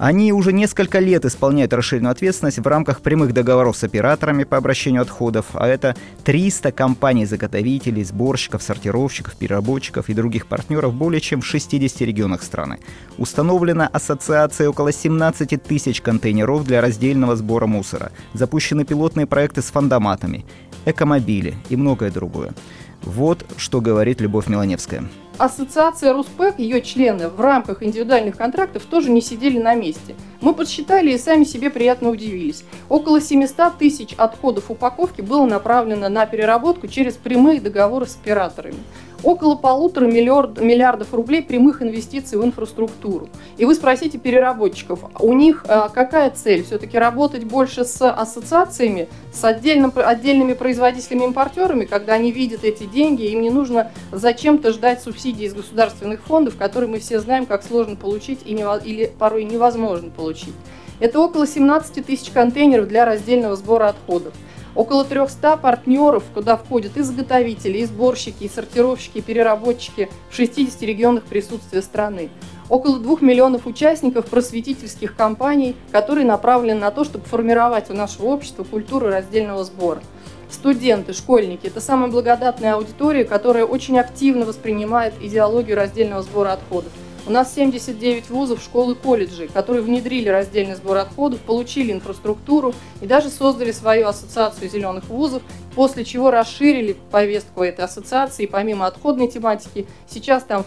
Они 0.00 0.32
уже 0.32 0.54
несколько 0.54 0.98
лет 0.98 1.26
исполняют 1.26 1.74
расширенную 1.74 2.12
ответственность 2.12 2.58
в 2.58 2.66
рамках 2.66 3.02
прямых 3.02 3.34
договоров 3.34 3.76
с 3.76 3.84
операторами 3.84 4.44
по 4.44 4.56
обращению 4.56 5.02
отходов, 5.02 5.48
а 5.52 5.68
это 5.68 5.94
300 6.24 6.72
компаний-заготовителей, 6.72 8.02
сборщиков, 8.02 8.62
сортировщиков, 8.62 9.36
переработчиков 9.36 10.08
и 10.08 10.14
других 10.14 10.46
партнеров 10.46 10.94
более 10.94 11.20
чем 11.20 11.42
в 11.42 11.46
60 11.46 12.00
регионах 12.00 12.42
страны. 12.42 12.78
Установлена 13.18 13.88
ассоциация 13.88 14.70
около 14.70 14.90
17 14.90 15.62
тысяч 15.62 16.00
контейнеров 16.00 16.64
для 16.64 16.80
раздельного 16.80 17.36
сбора 17.36 17.66
мусора. 17.66 18.10
Запущены 18.32 18.86
пилотные 18.86 19.26
проекты 19.26 19.60
с 19.60 19.66
фандоматами, 19.66 20.46
экомобили 20.86 21.56
и 21.68 21.76
многое 21.76 22.10
другое. 22.10 22.54
Вот 23.02 23.44
что 23.58 23.82
говорит 23.82 24.22
Любовь 24.22 24.46
Милоневская. 24.46 25.04
Ассоциация 25.40 26.12
Руспек, 26.12 26.58
ее 26.58 26.82
члены 26.82 27.30
в 27.30 27.40
рамках 27.40 27.82
индивидуальных 27.82 28.36
контрактов 28.36 28.82
тоже 28.84 29.08
не 29.10 29.22
сидели 29.22 29.58
на 29.58 29.74
месте. 29.74 30.14
Мы 30.42 30.52
подсчитали 30.52 31.12
и 31.12 31.18
сами 31.18 31.44
себе 31.44 31.70
приятно 31.70 32.10
удивились. 32.10 32.62
Около 32.90 33.22
700 33.22 33.78
тысяч 33.78 34.12
отходов 34.18 34.70
упаковки 34.70 35.22
было 35.22 35.46
направлено 35.46 36.10
на 36.10 36.26
переработку 36.26 36.88
через 36.88 37.14
прямые 37.14 37.58
договоры 37.58 38.04
с 38.04 38.16
операторами 38.16 38.76
около 39.22 39.54
полутора 39.54 40.06
миллиард, 40.06 40.60
миллиардов 40.60 41.12
рублей 41.12 41.42
прямых 41.42 41.82
инвестиций 41.82 42.38
в 42.38 42.44
инфраструктуру. 42.44 43.28
И 43.56 43.64
вы 43.64 43.74
спросите 43.74 44.18
переработчиков, 44.18 45.00
у 45.18 45.32
них 45.32 45.64
а, 45.68 45.88
какая 45.88 46.30
цель? 46.30 46.64
Все-таки 46.64 46.98
работать 46.98 47.44
больше 47.44 47.84
с 47.84 48.10
ассоциациями, 48.10 49.08
с 49.32 49.44
отдельно, 49.44 49.92
отдельными 49.94 50.54
производителями-импортерами, 50.54 51.84
когда 51.84 52.14
они 52.14 52.32
видят 52.32 52.64
эти 52.64 52.84
деньги, 52.84 53.24
им 53.24 53.42
не 53.42 53.50
нужно 53.50 53.90
зачем-то 54.12 54.72
ждать 54.72 55.02
субсидий 55.02 55.46
из 55.46 55.54
государственных 55.54 56.20
фондов, 56.22 56.56
которые 56.56 56.90
мы 56.90 56.98
все 56.98 57.20
знаем, 57.20 57.46
как 57.46 57.62
сложно 57.62 57.96
получить 57.96 58.40
и 58.44 58.52
не, 58.52 58.64
или 58.84 59.12
порой 59.18 59.44
невозможно 59.44 60.10
получить. 60.10 60.54
Это 61.00 61.18
около 61.18 61.46
17 61.46 62.04
тысяч 62.04 62.30
контейнеров 62.30 62.86
для 62.86 63.06
раздельного 63.06 63.56
сбора 63.56 63.88
отходов. 63.88 64.34
Около 64.80 65.04
300 65.04 65.58
партнеров, 65.58 66.24
куда 66.32 66.56
входят 66.56 66.96
и 66.96 67.02
заготовители, 67.02 67.80
и 67.80 67.84
сборщики, 67.84 68.44
и 68.44 68.48
сортировщики, 68.48 69.18
и 69.18 69.20
переработчики 69.20 70.08
в 70.30 70.34
60 70.34 70.80
регионах 70.80 71.24
присутствия 71.24 71.82
страны. 71.82 72.30
Около 72.70 72.98
2 72.98 73.18
миллионов 73.20 73.66
участников 73.66 74.24
просветительских 74.24 75.14
кампаний, 75.14 75.76
которые 75.92 76.24
направлены 76.26 76.80
на 76.80 76.90
то, 76.90 77.04
чтобы 77.04 77.26
формировать 77.26 77.90
у 77.90 77.92
нашего 77.92 78.28
общества 78.28 78.64
культуру 78.64 79.08
раздельного 79.08 79.64
сбора. 79.64 80.00
Студенты, 80.48 81.12
школьники– 81.12 81.66
это 81.68 81.82
самая 81.82 82.10
благодатная 82.10 82.76
аудитория, 82.76 83.26
которая 83.26 83.66
очень 83.66 83.98
активно 83.98 84.46
воспринимает 84.46 85.12
идеологию 85.20 85.76
раздельного 85.76 86.22
сбора 86.22 86.52
отходов. 86.52 86.92
У 87.26 87.30
нас 87.30 87.54
79 87.54 88.30
вузов, 88.30 88.62
школ 88.62 88.92
и 88.92 88.94
колледжей, 88.94 89.48
которые 89.48 89.82
внедрили 89.82 90.28
раздельный 90.28 90.74
сбор 90.74 90.96
отходов, 90.96 91.40
получили 91.40 91.92
инфраструктуру 91.92 92.74
и 93.00 93.06
даже 93.06 93.28
создали 93.28 93.72
свою 93.72 94.08
ассоциацию 94.08 94.70
зеленых 94.70 95.04
вузов, 95.08 95.42
после 95.74 96.04
чего 96.04 96.30
расширили 96.30 96.96
повестку 97.10 97.62
этой 97.62 97.84
ассоциации. 97.84 98.46
помимо 98.46 98.86
отходной 98.86 99.28
тематики, 99.28 99.86
сейчас 100.08 100.44
там 100.44 100.64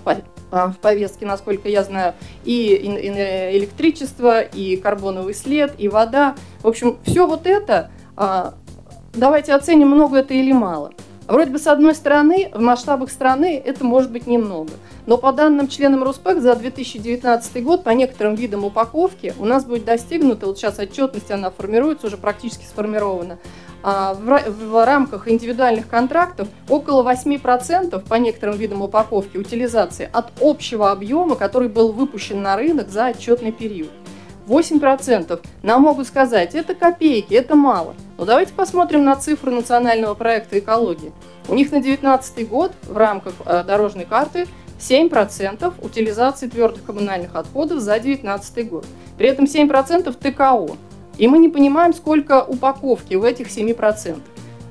а, 0.52 0.70
в 0.70 0.78
повестке, 0.78 1.26
насколько 1.26 1.68
я 1.68 1.84
знаю, 1.84 2.14
и 2.46 2.76
электричество, 3.56 4.42
и 4.42 4.78
карбоновый 4.78 5.34
след, 5.34 5.74
и 5.80 5.90
вода. 5.90 6.36
В 6.62 6.68
общем, 6.68 6.98
все 7.06 7.26
вот 7.26 7.48
это, 7.48 7.90
а, 8.16 8.54
давайте 9.14 9.54
оценим, 9.54 9.90
много 9.90 10.20
это 10.20 10.34
или 10.34 10.52
мало. 10.52 10.92
Вроде 11.28 11.52
бы, 11.52 11.60
с 11.60 11.68
одной 11.68 11.96
стороны, 11.96 12.52
в 12.54 12.60
масштабах 12.60 13.10
страны 13.10 13.62
это 13.64 13.84
может 13.86 14.12
быть 14.12 14.28
немного. 14.28 14.72
Но 15.06 15.18
по 15.18 15.34
данным 15.34 15.68
членам 15.68 16.04
Руспек 16.04 16.40
за 16.40 16.56
2019 16.56 17.64
год 17.64 17.84
по 17.84 17.90
некоторым 17.90 18.36
видам 18.36 18.64
упаковки 18.64 19.34
у 19.38 19.46
нас 19.46 19.66
будет 19.66 19.84
достигнута, 19.86 20.46
вот 20.48 20.58
сейчас 20.58 20.80
отчетность 20.80 21.30
она 21.30 21.52
формируется, 21.52 22.08
уже 22.08 22.18
практически 22.18 22.64
сформирована, 22.66 23.38
а, 23.84 24.14
в 24.14 24.86
рамках 24.86 25.28
индивидуальных 25.28 25.90
контрактов 25.90 26.48
около 26.70 27.04
8% 27.04 28.02
по 28.06 28.16
некоторым 28.16 28.56
видам 28.56 28.82
упаковки 28.82 29.36
утилизации 29.36 30.10
от 30.12 30.32
общего 30.40 30.92
объема, 30.92 31.36
который 31.36 31.68
был 31.68 31.92
выпущен 31.92 32.42
на 32.42 32.56
рынок 32.56 32.90
за 32.90 33.08
отчетный 33.08 33.52
период. 33.52 33.92
8%. 34.48 35.40
Нам 35.64 35.82
могут 35.84 36.08
сказать, 36.08 36.56
это 36.56 36.76
копейки, 36.76 37.34
это 37.34 37.56
мало. 37.56 37.96
Но 38.18 38.26
давайте 38.26 38.54
посмотрим 38.54 39.04
на 39.04 39.16
цифры 39.16 39.52
национального 39.52 40.14
проекта 40.16 40.60
экологии. 40.60 41.12
У 41.48 41.56
них 41.56 41.72
на 41.72 41.82
2019 41.82 42.50
год 42.50 42.72
в 42.84 42.96
рамках 42.96 43.34
э, 43.46 43.64
дорожной 43.66 44.06
карты 44.06 44.48
7% 44.84 45.74
утилизации 45.82 46.48
твердых 46.48 46.84
коммунальных 46.84 47.36
отходов 47.36 47.80
за 47.80 47.94
2019 47.94 48.70
год. 48.70 48.86
При 49.18 49.28
этом 49.28 49.46
7% 49.46 50.14
ТКО. 50.14 50.76
И 51.18 51.28
мы 51.28 51.38
не 51.38 51.50
понимаем, 51.50 51.94
сколько 51.94 52.44
упаковки 52.44 53.16
в 53.16 53.24
этих 53.24 53.48
7%. 53.48 54.20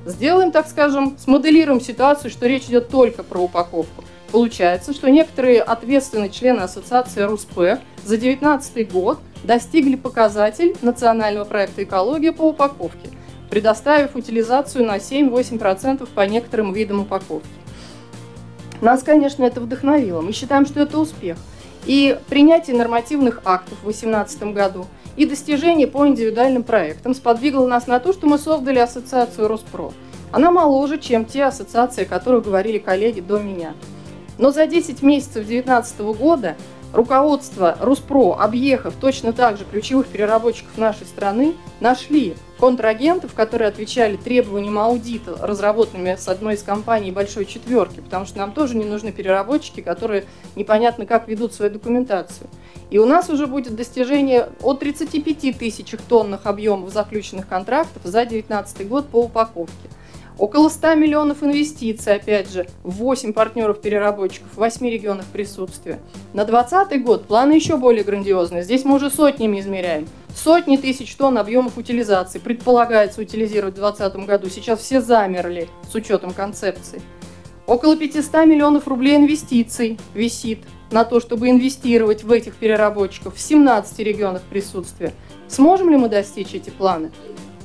Сделаем, 0.05 0.51
так 0.51 0.67
скажем, 0.67 1.17
смоделируем 1.17 1.81
ситуацию, 1.81 2.29
что 2.29 2.45
речь 2.45 2.65
идет 2.65 2.89
только 2.89 3.23
про 3.23 3.39
упаковку. 3.39 4.03
Получается, 4.31 4.93
что 4.93 5.09
некоторые 5.09 5.61
ответственные 5.61 6.29
члены 6.29 6.61
ассоциации 6.61 7.21
РУСП 7.21 7.55
за 8.03 8.17
2019 8.17 8.91
год 8.91 9.19
достигли 9.43 9.95
показатель 9.95 10.75
национального 10.81 11.45
проекта 11.45 11.83
«Экология» 11.83 12.31
по 12.31 12.43
упаковке. 12.43 13.09
предоставив 13.49 14.15
утилизацию 14.15 14.83
на 14.83 14.97
7-8% 14.97 16.09
по 16.15 16.21
некоторым 16.21 16.73
видам 16.73 17.01
упаковки. 17.01 17.62
Нас, 18.83 19.01
конечно, 19.01 19.45
это 19.45 19.61
вдохновило. 19.61 20.19
Мы 20.19 20.33
считаем, 20.33 20.65
что 20.65 20.81
это 20.81 20.99
успех. 20.99 21.37
И 21.85 22.19
принятие 22.27 22.75
нормативных 22.75 23.39
актов 23.45 23.77
в 23.77 23.83
2018 23.83 24.43
году 24.53 24.87
и 25.15 25.25
достижение 25.25 25.87
по 25.87 26.05
индивидуальным 26.05 26.63
проектам 26.63 27.13
сподвигло 27.13 27.65
нас 27.65 27.87
на 27.87 28.01
то, 28.01 28.11
что 28.11 28.27
мы 28.27 28.37
создали 28.37 28.79
ассоциацию 28.79 29.47
Роспро. 29.47 29.93
Она 30.33 30.51
моложе, 30.51 30.97
чем 30.97 31.23
те 31.23 31.45
ассоциации, 31.45 32.03
о 32.03 32.07
которых 32.07 32.43
говорили 32.43 32.77
коллеги 32.77 33.21
до 33.21 33.39
меня. 33.39 33.73
Но 34.37 34.51
за 34.51 34.67
10 34.67 35.01
месяцев 35.01 35.45
2019 35.45 35.99
года 36.17 36.57
руководство 36.91 37.77
Руспро, 37.79 38.33
объехав 38.33 38.95
точно 38.99 39.31
так 39.31 39.57
же 39.57 39.63
ключевых 39.63 40.07
переработчиков 40.07 40.77
нашей 40.77 41.05
страны, 41.05 41.53
нашли 41.79 42.35
контрагентов, 42.63 43.33
которые 43.33 43.67
отвечали 43.67 44.15
требованиям 44.15 44.79
аудита, 44.79 45.35
разработанными 45.41 46.15
с 46.15 46.29
одной 46.29 46.53
из 46.53 46.63
компаний 46.63 47.11
большой 47.11 47.43
четверки, 47.43 47.99
потому 47.99 48.25
что 48.25 48.37
нам 48.37 48.53
тоже 48.53 48.77
не 48.77 48.85
нужны 48.85 49.11
переработчики, 49.11 49.81
которые 49.81 50.23
непонятно 50.55 51.05
как 51.05 51.27
ведут 51.27 51.53
свою 51.53 51.73
документацию. 51.73 52.47
И 52.89 52.99
у 52.99 53.05
нас 53.05 53.29
уже 53.29 53.47
будет 53.47 53.75
достижение 53.75 54.47
от 54.61 54.79
35 54.79 55.57
тысяч 55.57 55.93
тонных 56.07 56.45
объемов 56.45 56.93
заключенных 56.93 57.49
контрактов 57.49 58.01
за 58.05 58.19
2019 58.19 58.87
год 58.87 59.09
по 59.09 59.17
упаковке. 59.17 59.89
Около 60.39 60.69
100 60.69 60.95
миллионов 60.95 61.43
инвестиций, 61.43 62.15
опять 62.15 62.51
же, 62.51 62.65
в 62.83 62.95
8 62.95 63.33
партнеров-переработчиков, 63.33 64.51
в 64.53 64.57
8 64.57 64.87
регионах 64.87 65.25
присутствия. 65.25 65.99
На 66.33 66.43
2020 66.43 67.03
год 67.03 67.25
планы 67.25 67.53
еще 67.53 67.77
более 67.77 68.03
грандиозные. 68.03 68.63
Здесь 68.63 68.83
мы 68.83 68.95
уже 68.95 69.11
сотнями 69.11 69.59
измеряем. 69.59 70.07
Сотни 70.35 70.77
тысяч 70.77 71.15
тонн 71.15 71.37
объемов 71.37 71.77
утилизации 71.77 72.39
предполагается 72.39 73.21
утилизировать 73.21 73.75
в 73.75 73.77
2020 73.77 74.25
году. 74.25 74.49
Сейчас 74.49 74.79
все 74.79 75.01
замерли 75.01 75.69
с 75.91 75.93
учетом 75.93 76.33
концепции. 76.33 76.99
Около 77.67 77.95
500 77.95 78.45
миллионов 78.45 78.87
рублей 78.87 79.17
инвестиций 79.17 79.99
висит 80.15 80.59
на 80.91 81.05
то, 81.05 81.19
чтобы 81.19 81.49
инвестировать 81.51 82.23
в 82.23 82.31
этих 82.31 82.55
переработчиков 82.55 83.35
в 83.35 83.39
17 83.39 83.99
регионах 83.99 84.41
присутствия. 84.41 85.13
Сможем 85.47 85.91
ли 85.91 85.97
мы 85.97 86.09
достичь 86.09 86.55
эти 86.55 86.71
планы? 86.71 87.11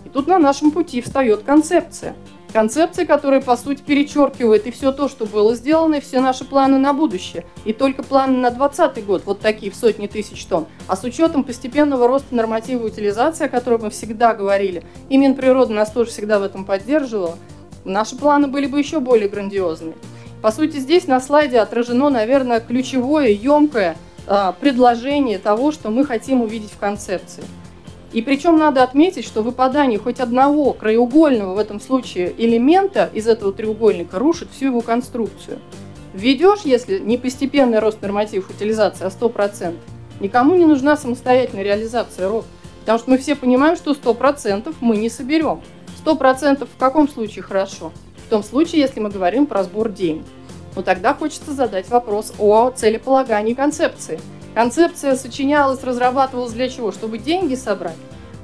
И 0.04 0.10
тут 0.10 0.26
на 0.26 0.38
нашем 0.38 0.70
пути 0.70 1.00
встает 1.00 1.44
концепция– 1.44 2.14
Концепция, 2.52 3.05
которая, 3.05 3.43
по 3.43 3.57
сути, 3.57 3.83
перечеркивает 3.83 4.67
и 4.67 4.71
все 4.71 4.90
то, 4.90 5.09
что 5.09 5.26
было 5.26 5.55
сделано, 5.55 5.97
и 5.97 6.00
все 6.00 6.21
наши 6.21 6.47
планы 6.47 6.78
на 6.78 6.95
будущее. 6.95 7.45
И 7.67 7.75
только 7.75 8.02
планы 8.02 8.38
на 8.38 8.50
2020 8.50 9.05
год, 9.05 9.23
вот 9.26 9.40
такие 9.40 9.71
в 9.71 9.76
сотни 9.76 10.07
тысяч 10.07 10.47
тонн. 10.47 10.67
А 10.87 10.97
с 10.97 11.05
учетом 11.05 11.45
постепенного 11.45 12.09
роста 12.09 12.35
норматива 12.35 12.87
утилизации, 12.87 13.45
о 13.45 13.49
котором 13.50 13.83
мы 13.83 13.90
всегда 13.90 14.35
говорили, 14.35 14.83
и 15.11 15.19
Минприрода 15.19 15.75
нас 15.75 15.93
тоже 15.93 16.11
всегда 16.11 16.38
в 16.38 16.43
этом 16.43 16.64
поддерживала, 16.64 17.37
наши 17.85 18.17
планы 18.17 18.49
были 18.49 18.67
бы 18.67 18.78
еще 18.78 19.00
более 19.00 19.28
грандиозными. 19.28 19.95
По 20.40 20.50
сути, 20.50 20.78
здесь 20.78 21.07
на 21.07 21.21
слайде 21.21 21.59
отражено, 21.59 22.09
наверное, 22.09 22.61
ключевое, 22.61 23.28
емкое 23.28 23.97
э, 24.26 24.52
предложение 24.59 25.38
того, 25.38 25.71
что 25.71 25.90
мы 25.90 26.07
хотим 26.07 26.40
увидеть 26.40 26.71
в 26.71 26.78
концепции. 26.78 27.45
И 28.12 28.22
причем 28.22 28.58
надо 28.58 28.82
отметить, 28.82 29.26
что 29.26 29.42
выпадание 29.42 29.98
хоть 29.98 30.20
одного 30.20 30.72
краеугольного 30.72 31.54
в 31.54 31.58
этом 31.58 31.78
случае 31.78 32.34
элемента 32.38 33.10
из 33.12 33.26
этого 33.26 33.52
треугольника 33.52 34.18
рушит 34.18 34.48
всю 34.50 34.66
его 34.66 34.80
конструкцию. 34.80 35.58
Введешь, 36.14 36.62
если 36.64 36.98
не 36.98 37.18
постепенный 37.18 37.80
рост 37.80 38.00
нормативов 38.00 38.48
утилизации, 38.48 39.04
а 39.04 39.08
100%, 39.08 39.74
никому 40.20 40.54
не 40.54 40.64
нужна 40.64 40.96
самостоятельная 40.96 41.64
реализация 41.64 42.28
РОК. 42.28 42.46
Потому 42.80 42.98
что 42.98 43.10
мы 43.10 43.18
все 43.18 43.36
понимаем, 43.36 43.76
что 43.76 43.92
100% 43.92 44.74
мы 44.80 44.96
не 44.96 45.10
соберем. 45.10 45.60
100% 46.02 46.66
в 46.66 46.78
каком 46.78 47.08
случае 47.08 47.42
хорошо? 47.42 47.92
В 48.26 48.30
том 48.30 48.42
случае, 48.42 48.80
если 48.80 49.00
мы 49.00 49.10
говорим 49.10 49.44
про 49.44 49.64
сбор 49.64 49.90
денег. 49.90 50.24
Но 50.74 50.80
тогда 50.82 51.12
хочется 51.12 51.52
задать 51.52 51.90
вопрос 51.90 52.32
о 52.38 52.70
целеполагании 52.70 53.52
концепции– 53.52 54.18
Концепция 54.55 55.14
сочинялась, 55.14 55.83
разрабатывалась 55.85 56.52
для 56.52 56.69
чего? 56.69 56.93
Чтобы 56.93 57.19
деньги 57.19 57.55
собрать. 57.55 57.97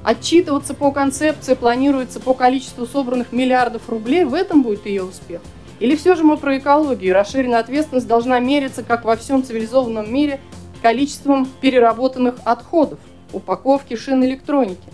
Отчитываться 0.03 0.75
по 0.75 0.91
концепции 0.91 1.55
планируется 1.55 2.19
по 2.19 2.35
количеству 2.35 2.85
собранных 2.85 3.31
миллиардов 3.31 3.89
рублей, 3.89 4.23
в 4.23 4.35
этом 4.35 4.61
будет 4.61 4.85
ее 4.85 5.03
успех. 5.03 5.41
Или 5.79 5.95
все 5.95 6.15
же 6.15 6.23
мы 6.23 6.37
про 6.37 6.57
экологию, 6.59 7.13
расширенная 7.13 7.59
ответственность 7.59 8.07
должна 8.07 8.39
мериться, 8.39 8.83
как 8.83 9.03
во 9.03 9.15
всем 9.15 9.43
цивилизованном 9.43 10.13
мире, 10.13 10.39
количеством 10.81 11.47
переработанных 11.59 12.35
отходов, 12.45 12.99
упаковки, 13.33 13.95
шин 13.95 14.23
электроники. 14.23 14.87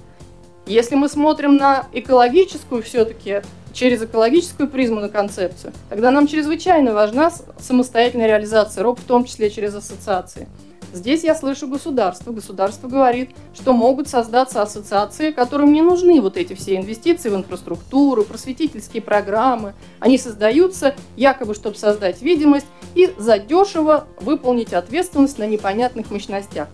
Если 0.66 0.96
мы 0.96 1.10
смотрим 1.10 1.58
на 1.58 1.88
экологическую 1.92 2.82
все-таки, 2.82 3.42
через 3.74 4.02
экологическую 4.02 4.70
призму 4.70 5.02
на 5.02 5.10
концепцию, 5.10 5.74
тогда 5.90 6.10
нам 6.12 6.28
чрезвычайно 6.28 6.94
важна 6.94 7.32
самостоятельная 7.60 8.28
реализация 8.28 8.82
РОП, 8.84 9.00
в 9.00 9.04
том 9.04 9.26
числе 9.26 9.50
через 9.50 9.76
ассоциации– 9.76 10.48
Здесь 10.94 11.24
я 11.24 11.36
слышу 11.36 11.68
государство. 11.68 12.32
Государство 12.32 12.88
говорит, 12.88 13.32
что 13.54 13.72
могут 13.74 14.10
создаться 14.10 14.62
ассоциации, 14.62 15.32
которым 15.32 15.72
не 15.72 15.82
нужны 15.82 16.20
вот 16.20 16.36
эти 16.36 16.54
все 16.54 16.76
инвестиции 16.76 17.30
в 17.30 17.36
инфраструктуру, 17.36 18.24
просветительские 18.24 19.02
программы. 19.02 19.74
Они 20.00 20.18
создаются 20.18 20.96
якобы, 21.16 21.56
чтобы 21.56 21.78
создать 21.78 22.22
видимость 22.22 22.68
и 22.94 23.14
задешево 23.18 24.06
выполнить 24.20 24.74
ответственность 24.74 25.38
на 25.38 25.48
непонятных 25.48 26.12
мощностях. 26.12 26.68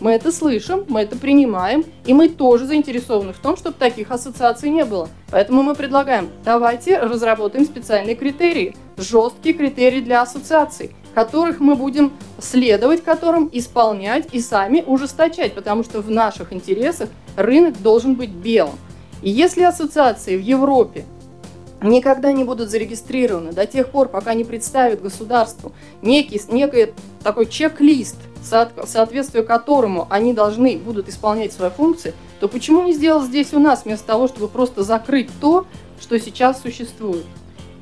Мы 0.00 0.12
это 0.12 0.30
слышим, 0.30 0.84
мы 0.88 1.00
это 1.00 1.16
принимаем, 1.16 1.84
и 2.06 2.14
мы 2.14 2.28
тоже 2.28 2.66
заинтересованы 2.66 3.32
в 3.32 3.38
том, 3.38 3.56
чтобы 3.56 3.76
таких 3.76 4.12
ассоциаций 4.12 4.70
не 4.70 4.84
было. 4.84 5.08
Поэтому 5.30 5.62
мы 5.62 5.74
предлагаем, 5.74 6.30
давайте 6.44 7.00
разработаем 7.00 7.64
специальные 7.64 8.14
критерии, 8.14 8.76
жесткие 8.96 9.54
критерии 9.54 10.00
для 10.00 10.22
ассоциаций 10.22 10.92
которых 11.18 11.58
мы 11.58 11.74
будем 11.74 12.12
следовать, 12.40 13.02
которым 13.02 13.50
исполнять 13.50 14.28
и 14.30 14.40
сами 14.40 14.84
ужесточать, 14.86 15.52
потому 15.52 15.82
что 15.82 16.00
в 16.00 16.08
наших 16.08 16.52
интересах 16.52 17.08
рынок 17.34 17.82
должен 17.82 18.14
быть 18.14 18.30
белым. 18.30 18.76
И 19.20 19.28
если 19.28 19.64
ассоциации 19.64 20.36
в 20.36 20.40
Европе 20.40 21.06
никогда 21.82 22.30
не 22.30 22.44
будут 22.44 22.70
зарегистрированы 22.70 23.50
до 23.50 23.66
тех 23.66 23.88
пор, 23.90 24.08
пока 24.08 24.32
не 24.34 24.44
представят 24.44 25.02
государству 25.02 25.72
некий, 26.02 26.40
некий 26.52 26.92
такой 27.24 27.46
чек-лист, 27.46 28.18
соответствию 28.86 29.44
которому 29.44 30.06
они 30.10 30.32
должны 30.32 30.78
будут 30.78 31.08
исполнять 31.08 31.52
свои 31.52 31.70
функции, 31.70 32.14
то 32.38 32.46
почему 32.46 32.84
не 32.84 32.92
сделать 32.92 33.26
здесь 33.26 33.52
у 33.52 33.58
нас, 33.58 33.84
вместо 33.84 34.06
того, 34.06 34.28
чтобы 34.28 34.46
просто 34.46 34.84
закрыть 34.84 35.30
то, 35.40 35.66
что 36.00 36.20
сейчас 36.20 36.62
существует? 36.62 37.26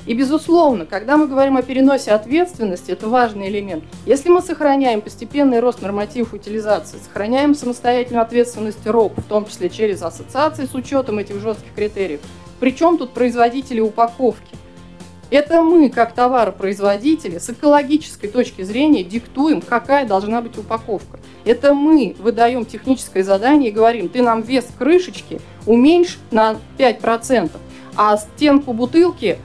И, 0.06 0.14
безусловно, 0.14 0.86
когда 0.86 1.16
мы 1.16 1.26
говорим 1.26 1.56
о 1.56 1.62
переносе 1.62 2.12
ответственности, 2.12 2.92
это 2.92 3.08
важный 3.08 3.48
элемент. 3.48 3.82
Если 4.06 4.28
мы 4.28 4.40
сохраняем 4.40 5.00
постепенный 5.00 5.58
рост 5.58 5.82
нормативов 5.82 6.32
утилизации, 6.32 6.98
сохраняем 6.98 7.54
самостоятельную 7.56 8.22
ответственность 8.22 8.86
РОП, 8.86 9.18
в 9.18 9.24
том 9.24 9.46
числе 9.46 9.68
через 9.68 10.02
ассоциации 10.02 10.66
с 10.66 10.74
учетом 10.74 11.18
этих 11.18 11.40
жестких 11.40 11.74
критериев, 11.74 12.20
причем 12.60 12.98
тут 12.98 13.12
производители 13.12 13.80
упаковки? 13.80 14.56
Это 15.28 15.60
мы, 15.60 15.90
как 15.90 16.14
товаропроизводители, 16.14 17.38
с 17.38 17.50
экологической 17.50 18.28
точки 18.28 18.62
зрения 18.62 19.02
диктуем, 19.02 19.60
какая 19.60 20.06
должна 20.06 20.40
быть 20.40 20.56
упаковка. 20.56 21.18
Это 21.44 21.74
мы 21.74 22.14
выдаем 22.20 22.64
техническое 22.64 23.24
задание 23.24 23.70
и 23.70 23.74
говорим, 23.74 24.08
ты 24.08 24.22
нам 24.22 24.42
вес 24.42 24.68
крышечки 24.78 25.40
уменьшь 25.66 26.18
на 26.30 26.56
5%, 26.78 27.50
а 27.96 28.16
стенку 28.16 28.72
бутылки 28.72 29.38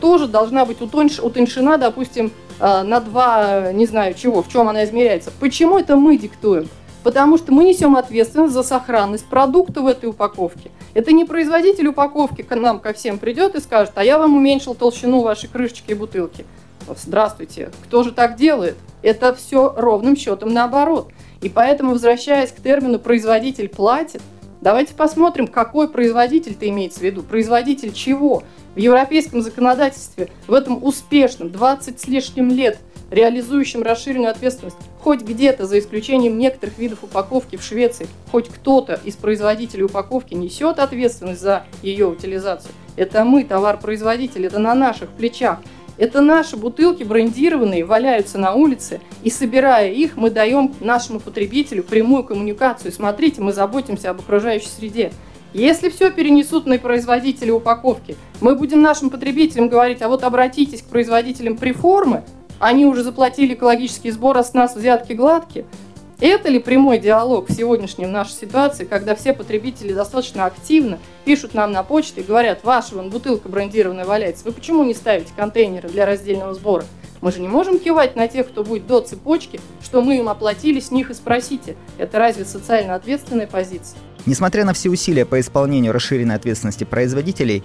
тоже 0.00 0.26
должна 0.26 0.64
быть 0.64 0.80
утоньшена, 0.80 1.76
допустим, 1.76 2.32
э, 2.58 2.82
на 2.82 3.00
два, 3.00 3.72
не 3.72 3.86
знаю 3.86 4.14
чего, 4.14 4.42
в 4.42 4.48
чем 4.48 4.68
она 4.68 4.84
измеряется. 4.84 5.30
Почему 5.38 5.78
это 5.78 5.96
мы 5.96 6.18
диктуем? 6.18 6.68
Потому 7.02 7.36
что 7.36 7.52
мы 7.52 7.64
несем 7.64 7.96
ответственность 7.96 8.54
за 8.54 8.62
сохранность 8.62 9.26
продукта 9.26 9.80
в 9.80 9.86
этой 9.86 10.08
упаковке. 10.08 10.70
Это 10.94 11.12
не 11.12 11.24
производитель 11.24 11.88
упаковки 11.88 12.42
к 12.42 12.54
нам 12.54 12.78
ко 12.78 12.92
всем 12.92 13.18
придет 13.18 13.54
и 13.54 13.60
скажет, 13.60 13.92
а 13.96 14.04
я 14.04 14.18
вам 14.18 14.36
уменьшил 14.36 14.74
толщину 14.74 15.22
вашей 15.22 15.48
крышечки 15.48 15.92
и 15.92 15.94
бутылки. 15.94 16.44
Здравствуйте, 16.96 17.70
кто 17.84 18.02
же 18.02 18.12
так 18.12 18.36
делает? 18.36 18.76
Это 19.02 19.34
все 19.34 19.72
ровным 19.76 20.16
счетом 20.16 20.52
наоборот. 20.52 21.08
И 21.40 21.48
поэтому, 21.48 21.92
возвращаясь 21.92 22.52
к 22.52 22.62
термину 22.62 22.98
«производитель 22.98 23.68
платит», 23.68 24.22
давайте 24.62 24.94
посмотрим, 24.94 25.46
какой 25.46 25.88
производитель-то 25.88 26.66
имеется 26.70 27.00
в 27.00 27.02
виду. 27.02 27.22
Производитель 27.22 27.92
чего? 27.92 28.42
В 28.74 28.78
европейском 28.78 29.42
законодательстве, 29.42 30.30
в 30.46 30.54
этом 30.54 30.82
успешном 30.82 31.50
20 31.50 32.00
с 32.00 32.06
лишним 32.06 32.48
лет 32.48 32.78
реализующем 33.10 33.82
расширенную 33.82 34.30
ответственность, 34.30 34.78
хоть 35.00 35.20
где-то, 35.20 35.66
за 35.66 35.78
исключением 35.78 36.38
некоторых 36.38 36.78
видов 36.78 37.04
упаковки 37.04 37.56
в 37.56 37.62
Швеции, 37.62 38.08
хоть 38.30 38.48
кто-то 38.48 38.98
из 39.04 39.16
производителей 39.16 39.84
упаковки 39.84 40.32
несет 40.32 40.78
ответственность 40.78 41.42
за 41.42 41.64
ее 41.82 42.06
утилизацию. 42.06 42.72
Это 42.96 43.24
мы, 43.24 43.44
товар-производитель, 43.44 44.46
это 44.46 44.58
на 44.58 44.74
наших 44.74 45.10
плечах. 45.10 45.58
Это 46.02 46.20
наши 46.20 46.56
бутылки 46.56 47.04
брендированные 47.04 47.84
валяются 47.84 48.36
на 48.36 48.54
улице, 48.54 49.00
и 49.22 49.30
собирая 49.30 49.88
их, 49.88 50.16
мы 50.16 50.30
даем 50.30 50.74
нашему 50.80 51.20
потребителю 51.20 51.84
прямую 51.84 52.24
коммуникацию. 52.24 52.90
Смотрите, 52.90 53.40
мы 53.40 53.52
заботимся 53.52 54.10
об 54.10 54.18
окружающей 54.18 54.66
среде. 54.66 55.12
Если 55.54 55.90
все 55.90 56.10
перенесут 56.10 56.66
на 56.66 56.76
производителей 56.78 57.52
упаковки, 57.52 58.16
мы 58.40 58.56
будем 58.56 58.82
нашим 58.82 59.10
потребителям 59.10 59.68
говорить, 59.68 60.02
а 60.02 60.08
вот 60.08 60.24
обратитесь 60.24 60.82
к 60.82 60.86
производителям 60.86 61.56
приформы, 61.56 62.24
они 62.58 62.84
уже 62.84 63.04
заплатили 63.04 63.54
экологический 63.54 64.10
сбор, 64.10 64.36
а 64.38 64.42
с 64.42 64.54
нас 64.54 64.74
взятки 64.74 65.12
гладкие. 65.12 65.66
Это 66.22 66.50
ли 66.50 66.60
прямой 66.60 67.00
диалог 67.00 67.48
в 67.48 67.52
сегодняшней 67.52 68.06
нашей 68.06 68.34
ситуации, 68.34 68.84
когда 68.84 69.16
все 69.16 69.32
потребители 69.32 69.92
достаточно 69.92 70.44
активно 70.44 71.00
пишут 71.24 71.52
нам 71.52 71.72
на 71.72 71.82
почту 71.82 72.20
и 72.20 72.22
говорят, 72.22 72.62
ваша 72.62 72.94
вон 72.94 73.10
бутылка 73.10 73.48
брендированная 73.48 74.04
валяется, 74.04 74.44
вы 74.44 74.52
почему 74.52 74.84
не 74.84 74.94
ставите 74.94 75.32
контейнеры 75.34 75.88
для 75.88 76.06
раздельного 76.06 76.54
сбора? 76.54 76.84
Мы 77.22 77.32
же 77.32 77.40
не 77.40 77.48
можем 77.48 77.80
кивать 77.80 78.14
на 78.14 78.28
тех, 78.28 78.46
кто 78.46 78.62
будет 78.62 78.86
до 78.86 79.00
цепочки, 79.00 79.58
что 79.82 80.00
мы 80.00 80.18
им 80.18 80.28
оплатили 80.28 80.78
с 80.78 80.92
них 80.92 81.10
и 81.10 81.14
спросите. 81.14 81.74
Это 81.98 82.20
разве 82.20 82.44
социально 82.44 82.94
ответственная 82.94 83.48
позиция? 83.48 83.98
Несмотря 84.24 84.64
на 84.64 84.74
все 84.74 84.90
усилия 84.90 85.26
по 85.26 85.40
исполнению 85.40 85.92
расширенной 85.92 86.36
ответственности 86.36 86.84
производителей, 86.84 87.64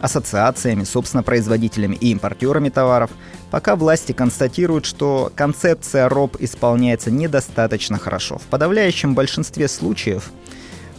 ассоциациями, 0.00 0.84
собственно, 0.84 1.22
производителями 1.22 1.96
и 1.96 2.10
импортерами 2.12 2.68
товаров, 2.68 3.10
пока 3.50 3.76
власти 3.76 4.12
констатируют, 4.12 4.84
что 4.84 5.32
концепция 5.34 6.08
РОП 6.08 6.36
исполняется 6.40 7.10
недостаточно 7.10 7.98
хорошо. 7.98 8.38
В 8.38 8.42
подавляющем 8.42 9.14
большинстве 9.14 9.68
случаев 9.68 10.30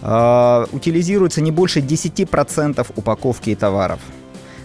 э, 0.01 0.65
утилизируется 0.71 1.41
не 1.41 1.51
больше 1.51 1.79
10% 1.79 2.85
упаковки 2.95 3.51
и 3.51 3.55
товаров. 3.55 3.99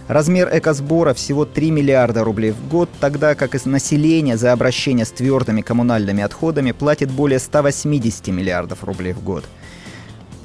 Размер 0.07 0.49
экосбора 0.53 1.15
всего 1.15 1.45
3 1.45 1.71
миллиарда 1.71 2.23
рублей 2.23 2.51
в 2.51 2.67
год, 2.69 2.89
тогда 2.99 3.33
как 3.33 3.55
население 3.65 4.37
за 4.37 4.51
обращение 4.51 5.05
с 5.05 5.11
твердыми 5.11 5.61
коммунальными 5.61 6.21
отходами 6.21 6.73
платит 6.73 7.09
более 7.09 7.39
180 7.39 8.27
миллиардов 8.27 8.83
рублей 8.83 9.13
в 9.13 9.23
год– 9.23 9.45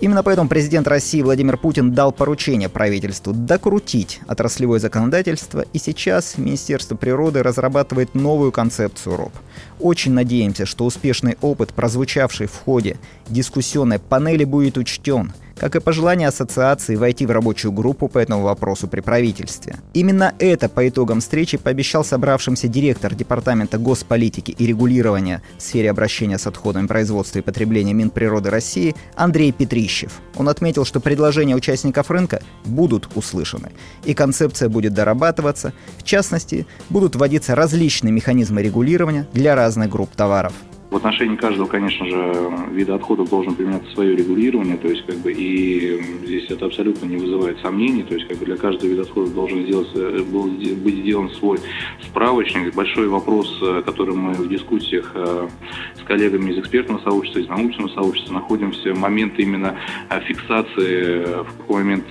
Именно 0.00 0.22
поэтому 0.22 0.48
президент 0.48 0.88
России 0.88 1.20
Владимир 1.20 1.58
Путин 1.58 1.92
дал 1.92 2.10
поручение 2.10 2.70
правительству 2.70 3.34
докрутить 3.34 4.20
отраслевое 4.26 4.78
законодательство, 4.78 5.66
и 5.74 5.78
сейчас 5.78 6.38
Министерство 6.38 6.96
природы 6.96 7.42
разрабатывает 7.42 8.14
новую 8.14 8.50
концепцию 8.50 9.16
РОП. 9.16 9.32
Очень 9.78 10.12
надеемся, 10.12 10.64
что 10.64 10.86
успешный 10.86 11.36
опыт, 11.42 11.74
прозвучавший 11.74 12.46
в 12.46 12.54
ходе 12.54 12.96
дискуссионной 13.28 13.98
панели, 13.98 14.44
будет 14.44 14.78
учтен– 14.78 15.34
как 15.60 15.76
и 15.76 15.80
пожелание 15.80 16.28
ассоциации 16.28 16.96
войти 16.96 17.26
в 17.26 17.30
рабочую 17.30 17.72
группу 17.72 18.08
по 18.08 18.18
этому 18.18 18.42
вопросу 18.42 18.88
при 18.88 19.00
правительстве. 19.00 19.76
Именно 19.92 20.34
это 20.38 20.70
по 20.70 20.88
итогам 20.88 21.20
встречи 21.20 21.58
пообещал 21.58 22.02
собравшимся 22.02 22.66
директор 22.66 23.14
Департамента 23.14 23.76
госполитики 23.76 24.52
и 24.52 24.66
регулирования 24.66 25.42
в 25.58 25.62
сфере 25.62 25.90
обращения 25.90 26.38
с 26.38 26.46
отходами 26.46 26.86
производства 26.86 27.40
и 27.40 27.42
потребления 27.42 27.92
Минприроды 27.92 28.48
России 28.48 28.96
Андрей 29.16 29.52
Петрищев. 29.52 30.12
Он 30.36 30.48
отметил, 30.48 30.86
что 30.86 30.98
предложения 30.98 31.54
участников 31.54 32.10
рынка 32.10 32.42
будут 32.64 33.10
услышаны, 33.14 33.70
и 34.04 34.14
концепция 34.14 34.70
будет 34.70 34.94
дорабатываться. 34.94 35.74
В 35.98 36.04
частности, 36.04 36.66
будут 36.88 37.16
вводиться 37.16 37.54
различные 37.54 38.12
механизмы 38.12 38.62
регулирования 38.62 39.26
для 39.34 39.54
разных 39.54 39.90
групп 39.90 40.16
товаров. 40.16 40.54
В 40.90 40.96
отношении 40.96 41.36
каждого, 41.36 41.68
конечно 41.68 42.04
же, 42.04 42.34
вида 42.72 42.96
отходов 42.96 43.30
должен 43.30 43.54
применяться 43.54 43.88
свое 43.92 44.16
регулирование, 44.16 44.76
то 44.76 44.88
есть 44.88 45.06
как 45.06 45.16
бы 45.18 45.32
и 45.32 46.02
здесь 46.24 46.50
это 46.50 46.66
абсолютно 46.66 47.06
не 47.06 47.16
вызывает 47.16 47.60
сомнений, 47.60 48.02
то 48.02 48.14
есть 48.14 48.26
как 48.26 48.38
бы 48.38 48.44
для 48.44 48.56
каждого 48.56 48.90
вида 48.90 49.02
отходов 49.02 49.32
должен 49.32 49.62
сделать, 49.62 49.88
э, 49.94 50.24
был, 50.24 50.48
быть 50.48 50.96
сделан 50.96 51.30
свой 51.30 51.60
справочник. 52.02 52.74
Большой 52.74 53.06
вопрос, 53.06 53.56
э, 53.62 53.82
который 53.86 54.16
мы 54.16 54.32
в 54.32 54.48
дискуссиях 54.48 55.12
э, 55.14 55.48
с 55.94 56.02
коллегами 56.02 56.50
из 56.50 56.58
экспертного 56.58 57.00
сообщества, 57.02 57.38
из 57.38 57.48
научного 57.48 57.88
сообщества 57.88 58.34
находимся, 58.34 58.92
момент 58.92 59.34
именно 59.38 59.78
фиксации, 60.26 61.24
в 61.44 61.56
какой 61.58 61.84
момент 61.84 62.10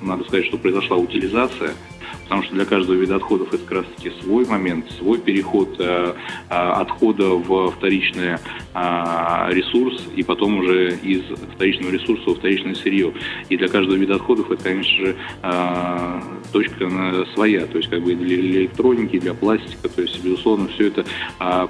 надо 0.00 0.24
сказать, 0.24 0.46
что 0.46 0.56
произошла 0.56 0.96
утилизация– 0.96 1.72
потому 2.28 2.42
что 2.42 2.54
для 2.54 2.66
каждого 2.66 2.94
вида 2.94 3.16
отходов 3.16 3.48
это 3.54 3.64
как 3.64 3.78
раз 3.78 3.86
таки 3.96 4.12
свой 4.22 4.44
момент, 4.44 4.84
свой 4.98 5.18
переход 5.18 5.76
э, 5.78 6.12
э, 6.50 6.54
отхода 6.54 7.30
в 7.30 7.70
вторичный 7.70 8.34
э, 8.34 8.38
ресурс 9.50 10.04
и 10.14 10.22
потом 10.22 10.58
уже 10.58 10.94
из 11.02 11.22
вторичного 11.54 11.90
ресурса 11.90 12.24
во 12.26 12.34
вторичное 12.34 12.74
сырье. 12.74 13.14
И 13.48 13.56
для 13.56 13.68
каждого 13.68 13.96
вида 13.96 14.16
отходов 14.16 14.50
это, 14.50 14.62
конечно 14.62 15.06
же, 15.06 15.16
точка 16.52 16.90
своя, 17.34 17.66
то 17.66 17.78
есть 17.78 17.88
как 17.90 18.02
бы 18.02 18.14
для 18.14 18.36
электроники, 18.36 19.18
для 19.18 19.34
пластика, 19.34 19.88
то 19.88 20.02
есть, 20.02 20.22
безусловно, 20.22 20.68
все 20.68 20.88
это 20.88 21.04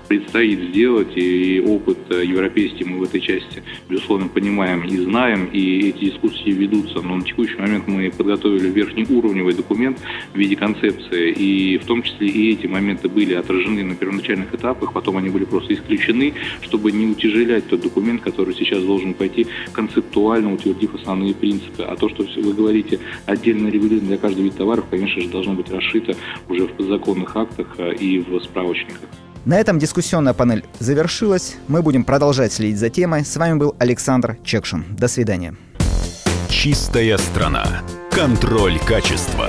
предстоит 0.08 0.70
сделать, 0.70 1.16
и 1.16 1.62
опыт 1.66 1.98
европейский 2.10 2.84
мы 2.84 2.98
в 2.98 3.02
этой 3.04 3.20
части, 3.20 3.62
безусловно, 3.88 4.28
понимаем 4.28 4.82
и 4.84 4.96
знаем, 4.98 5.46
и 5.52 5.88
эти 5.88 6.06
дискуссии 6.06 6.50
ведутся, 6.50 7.00
но 7.00 7.16
на 7.16 7.22
текущий 7.22 7.56
момент 7.56 7.86
мы 7.86 8.10
подготовили 8.10 8.70
верхнеуровневый 8.70 9.54
документ 9.54 9.98
в 10.32 10.38
виде 10.48 10.56
концепции, 10.56 11.32
и 11.32 11.78
в 11.78 11.84
том 11.84 12.02
числе 12.02 12.28
и 12.28 12.52
эти 12.52 12.66
моменты 12.66 13.08
были 13.08 13.34
отражены 13.34 13.84
на 13.84 13.94
первоначальных 13.94 14.54
этапах, 14.54 14.92
потом 14.92 15.16
они 15.16 15.28
были 15.28 15.44
просто 15.44 15.74
исключены, 15.74 16.34
чтобы 16.62 16.92
не 16.92 17.06
утяжелять 17.06 17.68
тот 17.68 17.82
документ, 17.82 18.22
который 18.22 18.54
сейчас 18.54 18.82
должен 18.82 19.14
пойти 19.14 19.46
концептуально, 19.72 20.52
утвердив 20.52 20.94
основные 20.94 21.34
принципы. 21.34 21.82
А 21.82 21.96
то, 21.96 22.08
что 22.08 22.24
вы 22.40 22.52
говорите 22.52 22.98
отдельно 23.26 23.68
регулировано 23.68 24.08
для 24.08 24.18
каждого 24.18 24.44
вида 24.44 24.56
товаров, 24.56 24.84
конечно 24.90 25.20
же, 25.22 25.28
должно 25.28 25.54
быть 25.54 25.70
расшито 25.70 26.16
уже 26.48 26.66
в 26.66 26.72
подзаконных 26.72 27.37
актах 27.37 27.66
э, 27.78 27.94
и 27.94 28.18
в 28.18 28.40
справочниках. 28.40 29.08
На 29.44 29.58
этом 29.58 29.78
дискуссионная 29.78 30.34
панель 30.34 30.64
завершилась. 30.78 31.56
Мы 31.68 31.82
будем 31.82 32.04
продолжать 32.04 32.52
следить 32.52 32.78
за 32.78 32.90
темой. 32.90 33.24
С 33.24 33.37
вами 33.37 33.58
был 33.58 33.74
Александр 33.78 34.37
Чекшин. 34.44 34.84
До 34.90 35.08
свидания. 35.08 35.54
Чистая 36.48 37.18
страна. 37.18 37.82
Контроль 38.11 38.78
качества. 38.80 39.48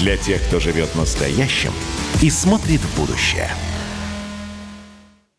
для 0.00 0.16
тех, 0.16 0.42
кто 0.42 0.58
живет 0.60 0.94
настоящим 0.94 1.72
и 2.22 2.30
смотрит 2.30 2.80
в 2.80 2.96
будущее. 2.98 3.50